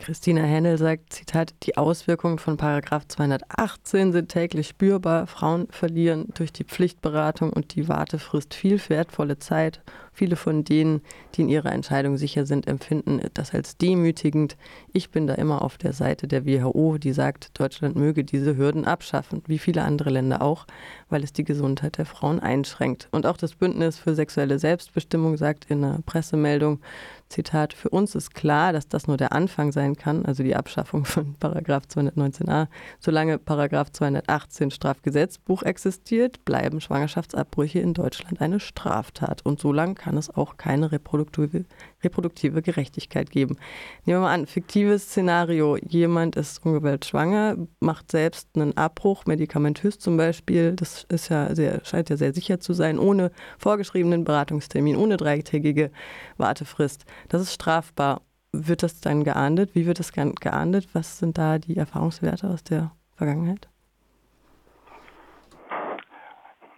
Christina 0.09 0.41
Händel 0.41 0.79
sagt, 0.79 1.13
Zitat, 1.13 1.53
die 1.61 1.77
Auswirkungen 1.77 2.39
von 2.39 2.57
Paragraph 2.57 3.07
218 3.07 4.11
sind 4.11 4.29
täglich 4.29 4.69
spürbar. 4.69 5.27
Frauen 5.27 5.67
verlieren 5.69 6.29
durch 6.33 6.51
die 6.51 6.63
Pflichtberatung 6.63 7.53
und 7.53 7.75
die 7.75 7.87
Wartefrist 7.87 8.55
viel 8.55 8.81
wertvolle 8.89 9.37
Zeit 9.37 9.83
Viele 10.19 10.35
von 10.35 10.65
denen, 10.65 10.99
die 11.35 11.43
in 11.43 11.47
ihrer 11.47 11.71
Entscheidung 11.71 12.17
sicher 12.17 12.45
sind, 12.45 12.67
empfinden 12.67 13.21
das 13.35 13.53
als 13.53 13.77
demütigend. 13.77 14.57
Ich 14.91 15.11
bin 15.11 15.27
da 15.27 15.35
immer 15.35 15.61
auf 15.61 15.77
der 15.77 15.93
Seite 15.93 16.27
der 16.27 16.45
WHO, 16.45 16.97
die 16.97 17.13
sagt, 17.13 17.57
Deutschland 17.57 17.95
möge 17.95 18.25
diese 18.25 18.57
Hürden 18.57 18.83
abschaffen, 18.83 19.41
wie 19.47 19.59
viele 19.59 19.83
andere 19.83 20.09
Länder 20.09 20.41
auch, 20.41 20.65
weil 21.07 21.23
es 21.23 21.31
die 21.31 21.45
Gesundheit 21.45 21.99
der 21.99 22.05
Frauen 22.05 22.41
einschränkt. 22.41 23.07
Und 23.11 23.25
auch 23.25 23.37
das 23.37 23.55
Bündnis 23.55 23.97
für 23.97 24.13
sexuelle 24.13 24.59
Selbstbestimmung 24.59 25.37
sagt 25.37 25.67
in 25.69 25.85
einer 25.85 26.01
Pressemeldung, 26.05 26.81
Zitat, 27.29 27.73
für 27.73 27.89
uns 27.89 28.13
ist 28.15 28.33
klar, 28.33 28.73
dass 28.73 28.89
das 28.89 29.07
nur 29.07 29.15
der 29.15 29.31
Anfang 29.31 29.71
sein 29.71 29.95
kann, 29.95 30.25
also 30.25 30.43
die 30.43 30.55
Abschaffung 30.55 31.05
von 31.05 31.35
Paragraph 31.39 31.83
219a. 31.85 32.67
Solange 32.99 33.37
Paragraph 33.37 33.91
218 33.91 34.71
Strafgesetzbuch 34.71 35.63
existiert, 35.63 36.43
bleiben 36.43 36.81
Schwangerschaftsabbrüche 36.81 37.79
in 37.79 37.93
Deutschland 37.93 38.41
eine 38.41 38.59
Straftat. 38.59 39.45
Und 39.45 39.61
so 39.61 39.71
lange 39.71 39.95
kann 39.95 40.09
kann 40.09 40.17
es 40.17 40.35
auch 40.35 40.57
keine 40.57 40.91
reproduktive, 40.91 41.65
reproduktive 42.03 42.63
Gerechtigkeit 42.63 43.29
geben. 43.29 43.57
Nehmen 44.05 44.21
wir 44.21 44.21
mal 44.21 44.33
an, 44.33 44.47
fiktives 44.47 45.03
Szenario, 45.03 45.77
jemand 45.77 46.35
ist 46.35 46.65
ungewollt 46.65 47.05
schwanger, 47.05 47.55
macht 47.79 48.09
selbst 48.09 48.47
einen 48.55 48.75
Abbruch, 48.75 49.27
medikamentös 49.27 49.99
zum 49.99 50.17
Beispiel, 50.17 50.75
das 50.75 51.03
ist 51.09 51.29
ja 51.29 51.53
sehr, 51.53 51.85
scheint 51.85 52.09
ja 52.09 52.17
sehr 52.17 52.33
sicher 52.33 52.59
zu 52.59 52.73
sein, 52.73 52.97
ohne 52.97 53.29
vorgeschriebenen 53.59 54.23
Beratungstermin, 54.23 54.95
ohne 54.95 55.17
dreitägige 55.17 55.91
Wartefrist. 56.37 57.05
Das 57.27 57.41
ist 57.41 57.53
strafbar 57.53 58.21
wird 58.51 58.83
das 58.83 58.99
dann 59.01 59.23
geahndet? 59.23 59.75
Wie 59.75 59.85
wird 59.85 59.99
das 59.99 60.11
geahndet? 60.11 60.87
Was 60.93 61.19
sind 61.19 61.37
da 61.37 61.59
die 61.59 61.77
Erfahrungswerte 61.77 62.47
aus 62.47 62.63
der 62.63 62.91
Vergangenheit? 63.15 63.67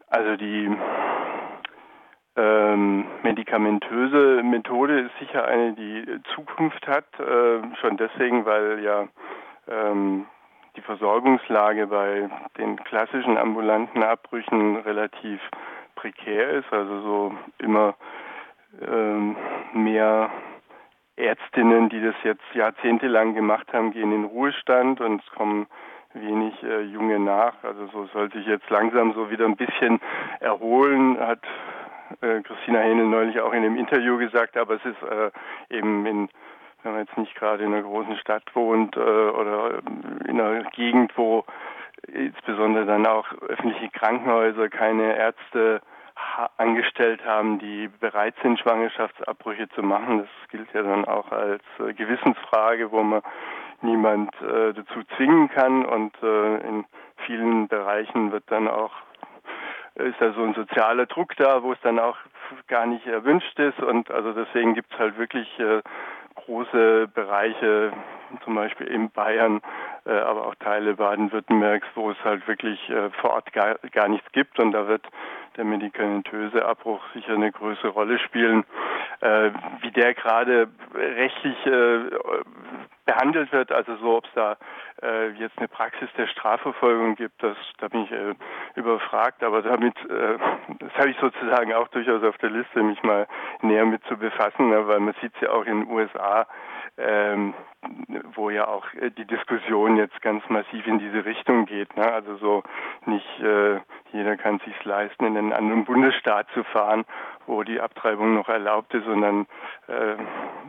Also 0.07 0.35
die 0.35 0.69
ähm, 2.35 3.05
medikamentöse 3.23 4.43
Methode 4.43 5.01
ist 5.01 5.11
sicher 5.19 5.45
eine, 5.45 5.73
die 5.73 6.05
Zukunft 6.35 6.85
hat, 6.87 7.05
äh, 7.19 7.61
schon 7.79 7.97
deswegen, 7.97 8.45
weil 8.45 8.83
ja 8.83 9.07
ähm, 9.69 10.25
die 10.75 10.81
Versorgungslage 10.81 11.87
bei 11.87 12.29
den 12.57 12.77
klassischen 12.83 13.37
ambulanten 13.37 14.03
Abbrüchen 14.03 14.77
relativ 14.77 15.39
prekär 15.95 16.49
ist, 16.51 16.71
also 16.71 17.01
so 17.01 17.33
immer 17.59 17.95
mehr 19.73 20.31
Ärztinnen, 21.15 21.89
die 21.89 22.01
das 22.01 22.15
jetzt 22.23 22.43
jahrzehntelang 22.53 23.35
gemacht 23.35 23.71
haben, 23.73 23.91
gehen 23.91 24.11
in 24.11 24.25
Ruhestand 24.25 25.01
und 25.01 25.21
es 25.21 25.31
kommen 25.31 25.67
wenig 26.13 26.61
äh, 26.63 26.81
junge 26.81 27.19
nach. 27.19 27.53
Also 27.63 27.87
so 27.87 28.05
soll 28.07 28.31
sich 28.31 28.45
jetzt 28.45 28.69
langsam 28.69 29.13
so 29.13 29.29
wieder 29.29 29.45
ein 29.45 29.55
bisschen 29.55 29.99
erholen, 30.39 31.19
hat 31.19 31.43
äh, 32.21 32.41
Christina 32.41 32.79
Hähnel 32.79 33.05
neulich 33.05 33.39
auch 33.39 33.53
in 33.53 33.63
einem 33.63 33.77
Interview 33.77 34.17
gesagt, 34.17 34.57
aber 34.57 34.75
es 34.75 34.85
ist 34.85 35.01
äh, 35.03 35.31
eben 35.75 36.05
in 36.05 36.29
wenn 36.83 36.93
man 36.93 37.01
jetzt 37.05 37.17
nicht 37.17 37.35
gerade 37.35 37.63
in 37.63 37.73
einer 37.73 37.83
großen 37.83 38.17
Stadt 38.17 38.43
wohnt 38.55 38.97
äh, 38.97 38.99
oder 38.99 39.81
in 40.27 40.41
einer 40.41 40.63
Gegend, 40.71 41.15
wo 41.15 41.45
insbesondere 42.07 42.85
dann 42.85 43.05
auch 43.05 43.31
öffentliche 43.47 43.89
Krankenhäuser 43.89 44.67
keine 44.69 45.15
Ärzte 45.15 45.81
angestellt 46.57 47.23
haben, 47.25 47.59
die 47.59 47.87
bereit 47.99 48.35
sind, 48.41 48.59
Schwangerschaftsabbrüche 48.59 49.69
zu 49.69 49.81
machen. 49.83 50.19
Das 50.19 50.49
gilt 50.49 50.71
ja 50.73 50.83
dann 50.83 51.05
auch 51.05 51.31
als 51.31 51.63
äh, 51.79 51.93
Gewissensfrage, 51.93 52.91
wo 52.91 53.03
man 53.03 53.21
niemand 53.81 54.33
äh, 54.41 54.73
dazu 54.73 55.03
zwingen 55.17 55.49
kann. 55.49 55.85
Und 55.85 56.13
äh, 56.23 56.57
in 56.67 56.85
vielen 57.25 57.67
Bereichen 57.67 58.31
wird 58.31 58.43
dann 58.47 58.67
auch 58.67 58.91
ist 59.95 60.21
da 60.21 60.31
so 60.33 60.43
ein 60.43 60.53
sozialer 60.53 61.05
Druck 61.05 61.35
da, 61.35 61.63
wo 61.63 61.73
es 61.73 61.79
dann 61.81 61.99
auch 61.99 62.17
gar 62.67 62.85
nicht 62.85 63.05
erwünscht 63.05 63.59
ist. 63.59 63.79
Und 63.79 64.09
also 64.09 64.31
deswegen 64.31 64.73
gibt 64.73 64.93
es 64.93 64.99
halt 64.99 65.17
wirklich 65.17 65.47
äh, 65.59 65.81
große 66.35 67.07
Bereiche, 67.13 67.91
zum 68.43 68.55
Beispiel 68.55 68.87
in 68.87 69.09
Bayern, 69.09 69.61
äh, 70.05 70.11
aber 70.11 70.47
auch 70.47 70.55
Teile 70.55 70.95
Baden-Württembergs, 70.95 71.87
wo 71.95 72.11
es 72.11 72.17
halt 72.23 72.47
wirklich 72.47 72.89
äh, 72.89 73.09
vor 73.21 73.31
Ort 73.31 73.51
gar, 73.53 73.75
gar 73.91 74.07
nichts 74.07 74.31
gibt. 74.31 74.59
Und 74.59 74.71
da 74.71 74.87
wird 74.87 75.05
der 75.57 75.65
medikamentöse 75.65 76.65
Abbruch 76.65 77.01
sicher 77.13 77.33
eine 77.33 77.51
größere 77.51 77.89
Rolle 77.89 78.19
spielen. 78.19 78.63
Äh, 79.19 79.51
wie 79.81 79.91
der 79.91 80.13
gerade 80.13 80.67
rechtlich 80.95 81.65
äh, 81.65 81.99
behandelt 83.11 83.51
wird, 83.51 83.71
also 83.71 83.95
so, 83.97 84.17
ob 84.17 84.25
es 84.25 84.31
da 84.35 84.57
äh, 85.01 85.31
jetzt 85.31 85.57
eine 85.57 85.67
Praxis 85.67 86.09
der 86.17 86.27
Strafverfolgung 86.27 87.15
gibt, 87.15 87.43
das, 87.43 87.57
da 87.79 87.89
bin 87.89 88.05
ich 88.05 88.11
äh, 88.11 88.35
überfragt, 88.75 89.43
aber 89.43 89.61
damit, 89.61 89.95
äh, 90.09 90.37
das 90.79 90.93
habe 90.95 91.09
ich 91.09 91.17
sozusagen 91.19 91.73
auch 91.73 91.89
durchaus 91.89 92.23
auf 92.23 92.37
der 92.37 92.51
Liste, 92.51 92.81
mich 92.83 93.01
mal 93.03 93.27
näher 93.61 93.85
mit 93.85 94.03
zu 94.05 94.15
befassen, 94.15 94.69
ne, 94.69 94.87
weil 94.87 94.99
man 94.99 95.13
sieht 95.21 95.33
es 95.35 95.41
ja 95.41 95.49
auch 95.49 95.65
in 95.65 95.81
den 95.81 95.91
USA, 95.91 96.47
ähm, 96.97 97.53
wo 98.35 98.49
ja 98.49 98.67
auch 98.67 98.85
äh, 98.93 99.09
die 99.11 99.25
Diskussion 99.25 99.97
jetzt 99.97 100.21
ganz 100.21 100.43
massiv 100.49 100.85
in 100.87 100.99
diese 100.99 101.25
Richtung 101.25 101.65
geht. 101.65 101.95
Ne? 101.97 102.05
Also 102.11 102.37
so 102.37 102.63
nicht 103.05 103.39
äh, 103.41 103.79
jeder 104.13 104.37
kann 104.37 104.59
sich 104.59 104.83
leisten, 104.83 105.25
in 105.25 105.37
einen 105.37 105.53
anderen 105.53 105.85
Bundesstaat 105.85 106.47
zu 106.53 106.63
fahren, 106.63 107.05
wo 107.47 107.63
die 107.63 107.79
Abtreibung 107.79 108.33
noch 108.33 108.49
erlaubt 108.49 108.93
ist, 108.93 109.05
sondern 109.05 109.47
äh, 109.87 110.15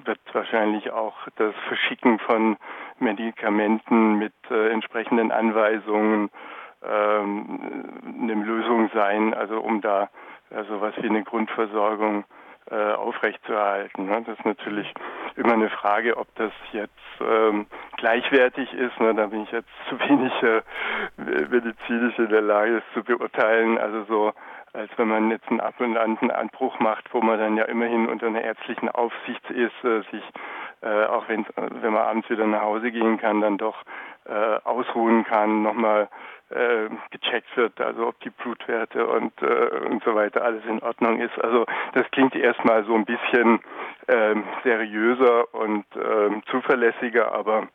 wird 0.04 0.20
wahrscheinlich 0.32 0.90
auch 0.90 1.16
das 1.36 1.54
Verschicken 1.68 2.18
von 2.20 2.56
Medikamenten 2.98 4.18
mit 4.18 4.34
äh, 4.50 4.70
entsprechenden 4.70 5.32
Anweisungen 5.32 6.30
ähm, 6.84 7.92
eine 8.22 8.34
Lösung 8.34 8.90
sein, 8.94 9.34
also 9.34 9.60
um 9.60 9.80
da 9.80 10.08
also 10.54 10.80
was 10.80 10.94
wie 10.98 11.08
eine 11.08 11.22
Grundversorgung 11.22 12.24
äh, 12.70 12.92
aufrechtzuerhalten. 12.92 14.06
Ne? 14.06 14.22
Das 14.24 14.38
ist 14.38 14.44
natürlich 14.44 14.92
immer 15.36 15.54
eine 15.54 15.70
Frage, 15.70 16.16
ob 16.16 16.32
das 16.36 16.52
jetzt 16.72 16.92
ähm, 17.20 17.66
gleichwertig 17.96 18.72
ist. 18.72 18.98
Ne? 19.00 19.14
Da 19.14 19.26
bin 19.26 19.42
ich 19.42 19.52
jetzt 19.52 19.70
zu 19.88 19.98
wenig 19.98 20.32
äh, 20.42 20.62
medizinisch 21.48 22.18
in 22.18 22.28
der 22.28 22.42
Lage, 22.42 22.78
es 22.78 22.94
zu 22.94 23.02
beurteilen. 23.02 23.78
Also 23.78 24.04
so, 24.04 24.32
als 24.72 24.90
wenn 24.96 25.08
man 25.08 25.30
jetzt 25.30 25.48
einen 25.50 25.60
ambulanten 25.60 26.30
Anbruch 26.30 26.78
macht, 26.80 27.12
wo 27.12 27.20
man 27.20 27.38
dann 27.38 27.56
ja 27.56 27.64
immerhin 27.64 28.08
unter 28.08 28.26
einer 28.26 28.42
ärztlichen 28.42 28.88
Aufsicht 28.88 29.50
ist, 29.50 29.84
äh, 29.84 30.02
sich 30.10 30.24
äh, 30.80 31.04
auch 31.04 31.28
wenn, 31.28 31.46
wenn 31.56 31.92
man 31.92 32.02
abends 32.02 32.28
wieder 32.30 32.46
nach 32.46 32.62
Hause 32.62 32.90
gehen 32.90 33.18
kann, 33.18 33.40
dann 33.40 33.58
doch 33.58 33.76
äh, 34.24 34.58
ausruhen 34.64 35.24
kann, 35.24 35.62
nochmal 35.62 36.08
äh, 36.50 36.88
gecheckt 37.10 37.56
wird, 37.56 37.80
also 37.80 38.08
ob 38.08 38.20
die 38.20 38.30
Blutwerte 38.30 39.06
und, 39.06 39.32
äh, 39.42 39.86
und 39.88 40.02
so 40.04 40.14
weiter 40.14 40.42
alles 40.42 40.64
in 40.66 40.82
Ordnung 40.82 41.20
ist. 41.20 41.38
Also 41.42 41.66
das 41.94 42.10
klingt 42.10 42.34
erstmal 42.34 42.84
so 42.84 42.94
ein 42.94 43.04
bisschen 43.04 43.60
äh, 44.06 44.34
seriöser 44.64 45.54
und 45.54 45.84
äh, 45.96 46.40
zuverlässiger, 46.50 47.32
aber 47.32 47.68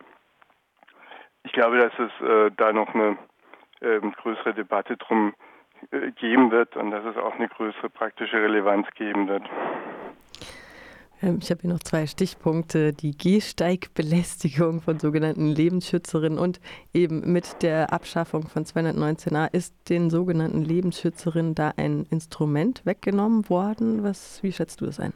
ich 1.43 1.53
glaube, 1.53 1.77
dass 1.77 1.93
es 1.97 2.27
äh, 2.27 2.51
da 2.57 2.73
noch 2.73 2.93
eine 2.93 3.17
äh, 3.81 3.99
größere 4.21 4.53
Debatte 4.53 4.97
drum 4.97 5.33
geben 6.19 6.51
wird 6.51 6.75
und 6.75 6.91
dass 6.91 7.05
es 7.05 7.17
auch 7.17 7.35
eine 7.35 7.47
größere 7.47 7.89
praktische 7.89 8.37
Relevanz 8.37 8.87
geben 8.95 9.27
wird. 9.27 9.43
Ähm, 11.21 11.39
ich 11.41 11.49
habe 11.49 11.61
hier 11.61 11.71
noch 11.71 11.79
zwei 11.79 12.05
Stichpunkte. 12.05 12.93
Die 12.93 13.17
Gehsteigbelästigung 13.17 14.81
von 14.81 14.99
sogenannten 14.99 15.47
Lebensschützerinnen 15.47 16.37
und 16.37 16.59
eben 16.93 17.31
mit 17.31 17.63
der 17.63 17.91
Abschaffung 17.93 18.47
von 18.47 18.63
219a 18.63 19.53
ist 19.53 19.89
den 19.89 20.09
sogenannten 20.09 20.61
Lebensschützerinnen 20.61 21.55
da 21.55 21.73
ein 21.77 22.05
Instrument 22.11 22.85
weggenommen 22.85 23.49
worden. 23.49 24.03
Was, 24.03 24.41
wie 24.43 24.51
schätzt 24.51 24.81
du 24.81 24.85
das 24.85 24.99
ein? 24.99 25.13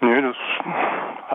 Nö, 0.00 0.22
das 0.22 0.36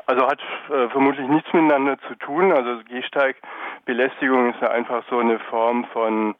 also 0.05 0.27
hat 0.27 0.39
äh, 0.69 0.89
vermutlich 0.89 1.27
nichts 1.27 1.51
miteinander 1.53 1.97
zu 2.07 2.15
tun. 2.15 2.51
Also 2.51 2.83
Gehsteigbelästigung 2.85 4.53
ist 4.53 4.61
ja 4.61 4.69
einfach 4.69 5.03
so 5.09 5.19
eine 5.19 5.39
Form 5.39 5.85
von 5.93 6.35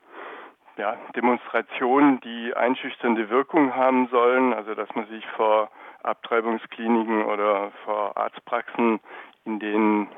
ja, 0.78 0.98
Demonstrationen, 1.16 2.20
die 2.22 2.56
einschüchternde 2.56 3.30
Wirkung 3.30 3.76
haben 3.76 4.08
sollen. 4.08 4.54
Also 4.54 4.74
dass 4.76 4.94
man 4.96 5.08
sich 5.08 5.26
vor 5.36 5.70
Abtreibungskliniken 6.04 7.24
oder 7.24 7.72
vor 7.86 8.18
Arztpraxen, 8.18 9.00
in 9.46 9.60
denen 9.60 10.10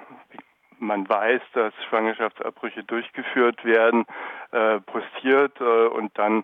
man 0.80 1.08
weiß, 1.08 1.42
dass 1.54 1.74
Schwangerschaftsabbrüche 1.90 2.84
durchgeführt 2.84 3.64
werden, 3.64 4.06
äh, 4.52 4.80
postiert 4.82 5.60
äh, 5.62 5.88
und 5.88 6.18
dann 6.18 6.44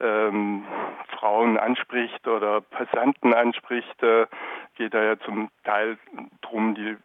ähm, 0.00 0.64
Frauen 1.18 1.58
anspricht 1.58 2.26
oder 2.26 2.60
Passanten 2.60 3.34
anspricht, 3.34 4.02
äh, 4.02 4.26
geht 4.76 4.94
da 4.94 5.02
ja 5.02 5.18
zum 5.20 5.50
Teil 5.64 5.98
darum, 6.40 6.74
die 6.74 6.90
äh, 6.90 6.96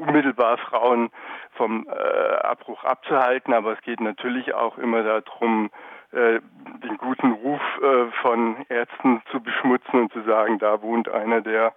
unmittelbar 0.00 0.58
Frauen 0.58 1.10
vom 1.54 1.86
äh, 1.88 2.36
Abbruch 2.46 2.84
abzuhalten, 2.84 3.54
aber 3.54 3.72
es 3.72 3.80
geht 3.82 4.00
natürlich 4.00 4.54
auch 4.54 4.78
immer 4.78 5.02
darum, 5.02 5.70
äh, 6.12 6.40
den 6.82 6.96
guten 6.98 7.32
Ruf 7.32 7.60
äh, 7.82 8.06
von 8.22 8.56
Ärzten 8.68 9.22
zu 9.30 9.40
beschmutzen 9.40 10.00
und 10.00 10.12
zu 10.12 10.22
sagen, 10.22 10.58
da 10.58 10.82
wohnt 10.82 11.08
einer, 11.08 11.40
der 11.40 11.72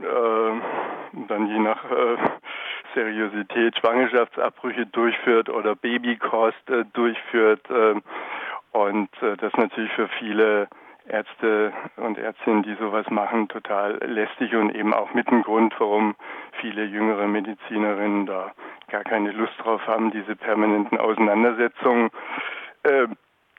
äh, 0.00 0.52
dann 1.28 1.46
je 1.46 1.58
nach 1.58 1.84
äh, 1.90 2.16
Seriosität 2.94 3.76
Schwangerschaftsabbrüche 3.78 4.86
durchführt 4.86 5.48
oder 5.48 5.74
Babykost 5.74 6.70
äh, 6.70 6.84
durchführt. 6.92 7.68
Äh, 7.70 7.94
und 8.72 9.10
äh, 9.22 9.36
das 9.36 9.52
natürlich 9.54 9.92
für 9.92 10.08
viele 10.18 10.68
Ärzte 11.08 11.72
und 11.96 12.18
Ärztinnen, 12.18 12.62
die 12.62 12.74
sowas 12.74 13.08
machen, 13.10 13.48
total 13.48 13.98
lästig 14.04 14.54
und 14.54 14.74
eben 14.74 14.92
auch 14.92 15.14
mit 15.14 15.30
dem 15.30 15.42
Grund, 15.42 15.74
warum 15.78 16.14
viele 16.60 16.84
jüngere 16.84 17.26
Medizinerinnen 17.26 18.26
da 18.26 18.52
gar 18.88 19.04
keine 19.04 19.32
Lust 19.32 19.54
drauf 19.58 19.86
haben, 19.86 20.10
diese 20.10 20.36
permanenten 20.36 20.98
Auseinandersetzungen. 20.98 22.10
Äh, 22.82 23.06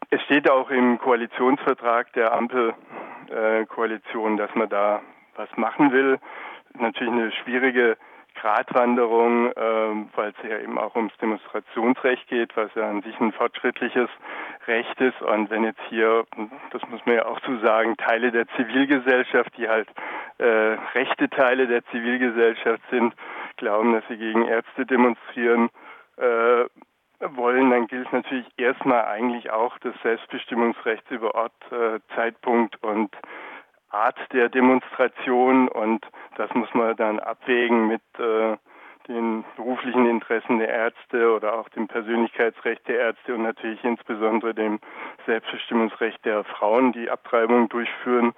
es 0.10 0.22
steht 0.24 0.50
auch 0.50 0.70
im 0.70 1.00
Koalitionsvertrag 1.00 2.14
der 2.14 2.34
Ampelkoalition, 2.34 4.36
äh, 4.36 4.38
dass 4.38 4.54
man 4.56 4.70
da 4.70 5.02
was 5.36 5.50
machen 5.58 5.92
will. 5.92 6.18
Natürlich 6.80 7.14
eine 7.14 7.32
schwierige 7.32 7.98
Gratwanderung, 8.42 9.52
äh, 9.52 10.06
weil 10.16 10.30
es 10.30 10.50
ja 10.50 10.60
eben 10.60 10.78
auch 10.78 10.96
ums 10.96 11.16
Demonstrationsrecht 11.18 12.28
geht, 12.28 12.56
was 12.56 12.74
ja 12.76 12.90
an 12.90 13.02
sich 13.02 13.20
ein 13.20 13.32
fortschrittliches 13.34 14.10
Recht 14.68 15.00
ist. 15.02 15.22
Und 15.22 15.50
wenn 15.50 15.64
jetzt 15.64 15.82
hier, 15.90 16.26
das 16.72 16.82
muss 16.90 17.06
man 17.06 17.16
ja 17.16 17.26
auch 17.26 17.40
zu 17.42 17.58
sagen, 17.60 17.98
Teile 17.98 18.32
der 18.32 18.48
Zivilgesellschaft, 18.56 19.56
die 19.58 19.68
halt 19.68 19.90
äh, 20.38 20.78
rechte 20.94 21.30
Teile 21.30 21.68
der 21.68 21.86
Zivilgesellschaft 21.86 22.82
sind, 22.92 23.14
glauben, 23.58 23.94
dass 23.94 24.04
sie 24.08 24.18
gegen 24.18 24.46
Ärzte 24.46 24.86
demonstrieren, 24.86 25.70
äh, 26.18 26.66
wollen, 27.20 27.72
dann 27.72 27.88
gilt 27.88 28.12
natürlich 28.14 28.46
erstmal 28.58 29.06
eigentlich 29.06 29.50
auch 29.50 29.78
das 29.80 29.96
Selbstbestimmungsrecht 30.04 31.10
über 31.10 31.34
Ort, 31.34 31.54
äh, 31.72 32.00
Zeitpunkt 32.16 32.82
und 32.84 33.16
Art 33.98 34.18
der 34.32 34.50
Demonstration 34.50 35.68
und 35.68 36.06
das 36.36 36.54
muss 36.54 36.72
man 36.74 36.96
dann 36.96 37.20
abwägen 37.20 37.88
mit 37.88 38.02
äh, 38.20 38.56
den 39.08 39.44
beruflichen 39.56 40.06
Interessen 40.06 40.60
der 40.60 40.70
Ärzte 40.70 41.34
oder 41.34 41.54
auch 41.56 41.70
dem 41.70 41.88
Persönlichkeitsrecht 41.88 42.88
der 42.88 43.00
Ärzte 43.00 43.34
und 43.34 43.44
natürlich 43.44 43.84
insbesondere 43.84 44.54
dem 44.54 44.80
Selbstbestimmungsrecht 45.26 46.24
der 46.26 46.44
Frauen, 46.44 46.92
die 46.92 47.10
Abtreibung 47.10 47.70
durchführen 47.70 48.34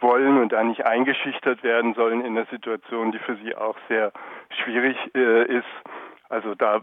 wollen 0.00 0.38
und 0.38 0.52
da 0.52 0.64
nicht 0.64 0.84
eingeschüchtert 0.84 1.62
werden 1.62 1.94
sollen 1.94 2.24
in 2.24 2.34
der 2.34 2.46
Situation, 2.46 3.12
die 3.12 3.18
für 3.18 3.36
sie 3.36 3.54
auch 3.54 3.76
sehr 3.88 4.12
schwierig 4.62 4.96
äh, 5.14 5.44
ist. 5.44 5.64
Also 6.28 6.54
da, 6.54 6.80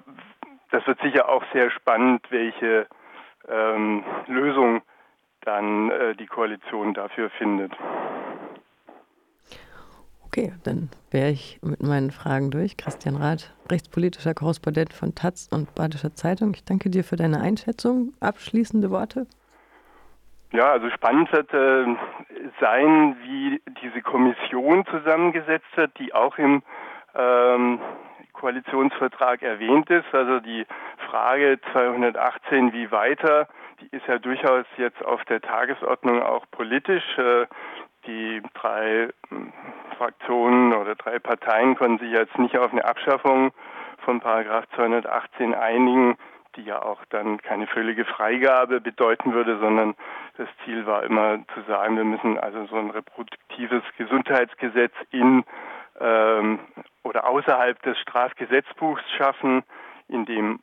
das 0.72 0.86
wird 0.88 1.02
sicher 1.02 1.28
auch 1.28 1.44
sehr 1.52 1.70
spannend, 1.72 2.26
welche 2.30 2.88
ähm, 3.50 4.04
Lösung 4.28 4.82
dann 5.42 5.92
äh, 5.92 6.16
die 6.16 6.28
Koalition 6.28 6.94
dafür 6.94 7.30
findet. 7.32 7.74
Okay, 10.26 10.54
dann 10.64 10.90
wäre 11.10 11.30
ich 11.30 11.60
mit 11.62 11.84
meinen 11.84 12.10
Fragen 12.10 12.52
durch. 12.52 12.78
Christian 12.78 13.18
Rath, 13.18 13.54
rechtspolitischer 13.70 14.34
Korrespondent 14.34 14.94
von 14.94 15.14
Taz 15.14 15.50
und 15.52 15.76
Badischer 15.76 16.16
Zeitung. 16.16 16.54
Ich 16.56 16.64
danke 16.64 16.90
dir 16.90 17.04
für 17.04 17.18
deine 17.18 17.42
Einschätzung. 17.42 18.14
Abschließende 18.22 18.92
Worte? 18.92 19.28
Ja, 20.54 20.72
also 20.72 20.90
spannend 20.90 21.32
wird 21.34 21.54
äh, 21.54 21.86
sein, 22.62 23.18
wie 23.24 23.62
diese 23.82 24.02
Kommission 24.02 24.86
zusammengesetzt 24.86 25.68
wird, 25.76 25.98
die 26.00 26.14
auch 26.14 26.38
im 26.38 26.62
ähm, 27.14 27.80
Koalitionsvertrag 28.34 29.42
erwähnt 29.42 29.90
ist. 29.90 30.14
Also 30.14 30.40
die 30.40 30.66
Frage 31.10 31.60
218, 31.74 32.74
wie 32.74 32.90
weiter, 32.92 33.48
die 33.82 33.96
ist 33.96 34.08
ja 34.08 34.18
durchaus 34.20 34.66
jetzt 34.78 35.04
auf 35.04 35.24
der 35.26 35.42
Tagesordnung 35.42 36.22
auch 36.22 36.46
politisch. 36.52 37.04
Äh, 37.18 37.48
die 38.08 38.42
drei 38.54 39.10
hm, 39.30 39.54
Fraktionen 39.98 40.74
oder 40.74 40.96
drei 40.96 41.20
Parteien 41.20 41.76
konnten 41.76 42.00
sich 42.00 42.12
jetzt 42.12 42.38
nicht 42.38 42.58
auf 42.58 42.72
eine 42.72 42.86
Abschaffung 42.86 43.52
von 44.00 44.20
Paragraph 44.20 44.66
218 44.76 45.54
einigen, 45.54 46.18
die 46.56 46.64
ja 46.64 46.82
auch 46.82 47.04
dann 47.10 47.42
keine 47.42 47.68
völlige 47.68 48.06
Freigabe 48.06 48.82
bedeuten 48.82 49.34
würde, 49.34 49.60
sondern 49.60 49.96
das 50.38 50.48
Ziel 50.66 50.86
war 50.86 51.04
immer 51.04 51.40
zu 51.54 51.62
sagen, 51.68 51.98
wir 51.98 52.04
müssen 52.04 52.40
also 52.40 52.66
so 52.66 52.78
ein 52.78 52.90
reproduktives 52.90 53.84
Gesundheitsgesetz 53.98 54.94
in 55.12 55.44
ähm, 56.00 56.60
oder 57.04 57.28
außerhalb 57.28 57.82
des 57.84 57.98
Strafgesetzbuchs 58.00 59.04
schaffen, 59.18 59.64
in 60.08 60.26
dem 60.26 60.60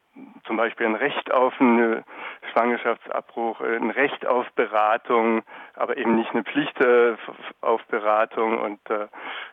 zum 0.47 0.57
Beispiel 0.57 0.87
ein 0.87 0.95
Recht 0.95 1.33
auf 1.33 1.53
einen 1.61 2.05
Schwangerschaftsabbruch, 2.53 3.61
ein 3.61 3.91
Recht 3.91 4.27
auf 4.27 4.47
Beratung, 4.53 5.43
aber 5.75 5.97
eben 5.97 6.17
nicht 6.17 6.33
eine 6.33 6.45
Pflicht 6.45 6.81
äh, 6.81 7.17
auf 7.61 7.85
Beratung 7.85 8.59
und 8.59 8.81
äh, 8.91 9.07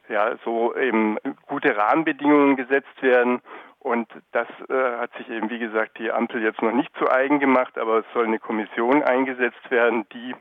ja 0.10 0.36
so 0.44 0.76
eben 0.76 1.18
gute 1.48 1.76
Rahmenbedingungen 1.76 2.56
gesetzt 2.56 3.02
werden. 3.02 3.42
Und 3.80 4.08
das 4.32 4.48
äh, 4.70 4.98
hat 4.98 5.14
sich 5.18 5.30
eben, 5.30 5.50
wie 5.50 5.60
gesagt, 5.60 6.00
die 6.00 6.12
Ampel 6.12 6.42
jetzt 6.42 6.62
noch 6.62 6.72
nicht 6.72 6.96
zu 6.98 7.10
eigen 7.10 7.40
gemacht, 7.40 7.78
aber 7.78 8.00
es 8.00 8.06
soll 8.14 8.26
eine 8.26 8.40
Kommission 8.40 9.04
eingesetzt 9.04 9.70
werden, 9.70 10.08
die 10.10 10.36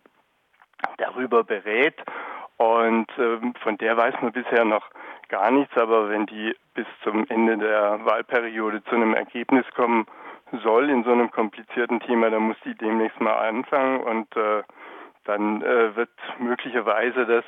darüber 0.97 1.45
berät. 1.45 2.01
Und 2.57 3.07
ähm, 3.19 3.55
von 3.63 3.77
der 3.79 3.97
weiß 3.97 4.15
man 4.23 4.33
bisher 4.33 4.65
noch 4.65 4.89
gar 5.29 5.51
nichts, 5.51 5.77
aber 5.77 6.09
wenn 6.11 6.27
die 6.27 6.55
bis 6.75 6.87
zum 7.03 7.27
Ende 7.29 7.59
der 7.59 8.05
Wahlperiode 8.05 8.83
zu 8.85 8.95
einem 8.95 9.15
Ergebnis 9.15 9.65
kommen 9.75 10.07
soll 10.63 10.91
in 10.91 11.05
so 11.05 11.13
einem 11.13 11.31
komplizierten 11.31 12.01
Thema, 12.01 12.31
dann 12.31 12.43
muss 12.43 12.57
die 12.65 12.75
demnächst 12.75 13.21
mal 13.21 13.35
anfangen 13.35 14.01
und 14.01 14.37
äh, 14.37 14.63
dann 15.25 15.63
äh, 15.63 15.97
wird 15.97 16.11
möglicherweise 16.39 17.27
das 17.27 17.45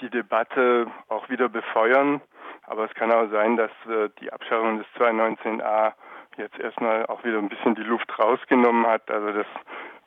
die 0.00 0.10
Debatte 0.10 0.86
auch 1.08 1.28
wieder 1.28 1.48
befeuern. 1.48 2.20
Aber 2.66 2.84
es 2.84 2.94
kann 2.94 3.12
auch 3.12 3.28
sein, 3.30 3.56
dass 3.56 3.70
äh, 3.88 4.08
die 4.20 4.32
Abschaffung 4.32 4.78
des 4.78 4.86
219a 4.98 5.92
jetzt 6.36 6.58
erstmal 6.58 7.06
auch 7.06 7.24
wieder 7.24 7.38
ein 7.38 7.48
bisschen 7.48 7.74
die 7.74 7.82
Luft 7.82 8.08
rausgenommen 8.18 8.86
hat. 8.86 9.10
Also 9.10 9.32
das 9.32 9.46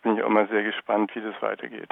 bin 0.01 0.17
ich 0.17 0.23
auch 0.23 0.29
mal 0.29 0.47
sehr 0.47 0.63
gespannt, 0.63 1.13
wie 1.15 1.21
das 1.21 1.39
weitergeht. 1.41 1.83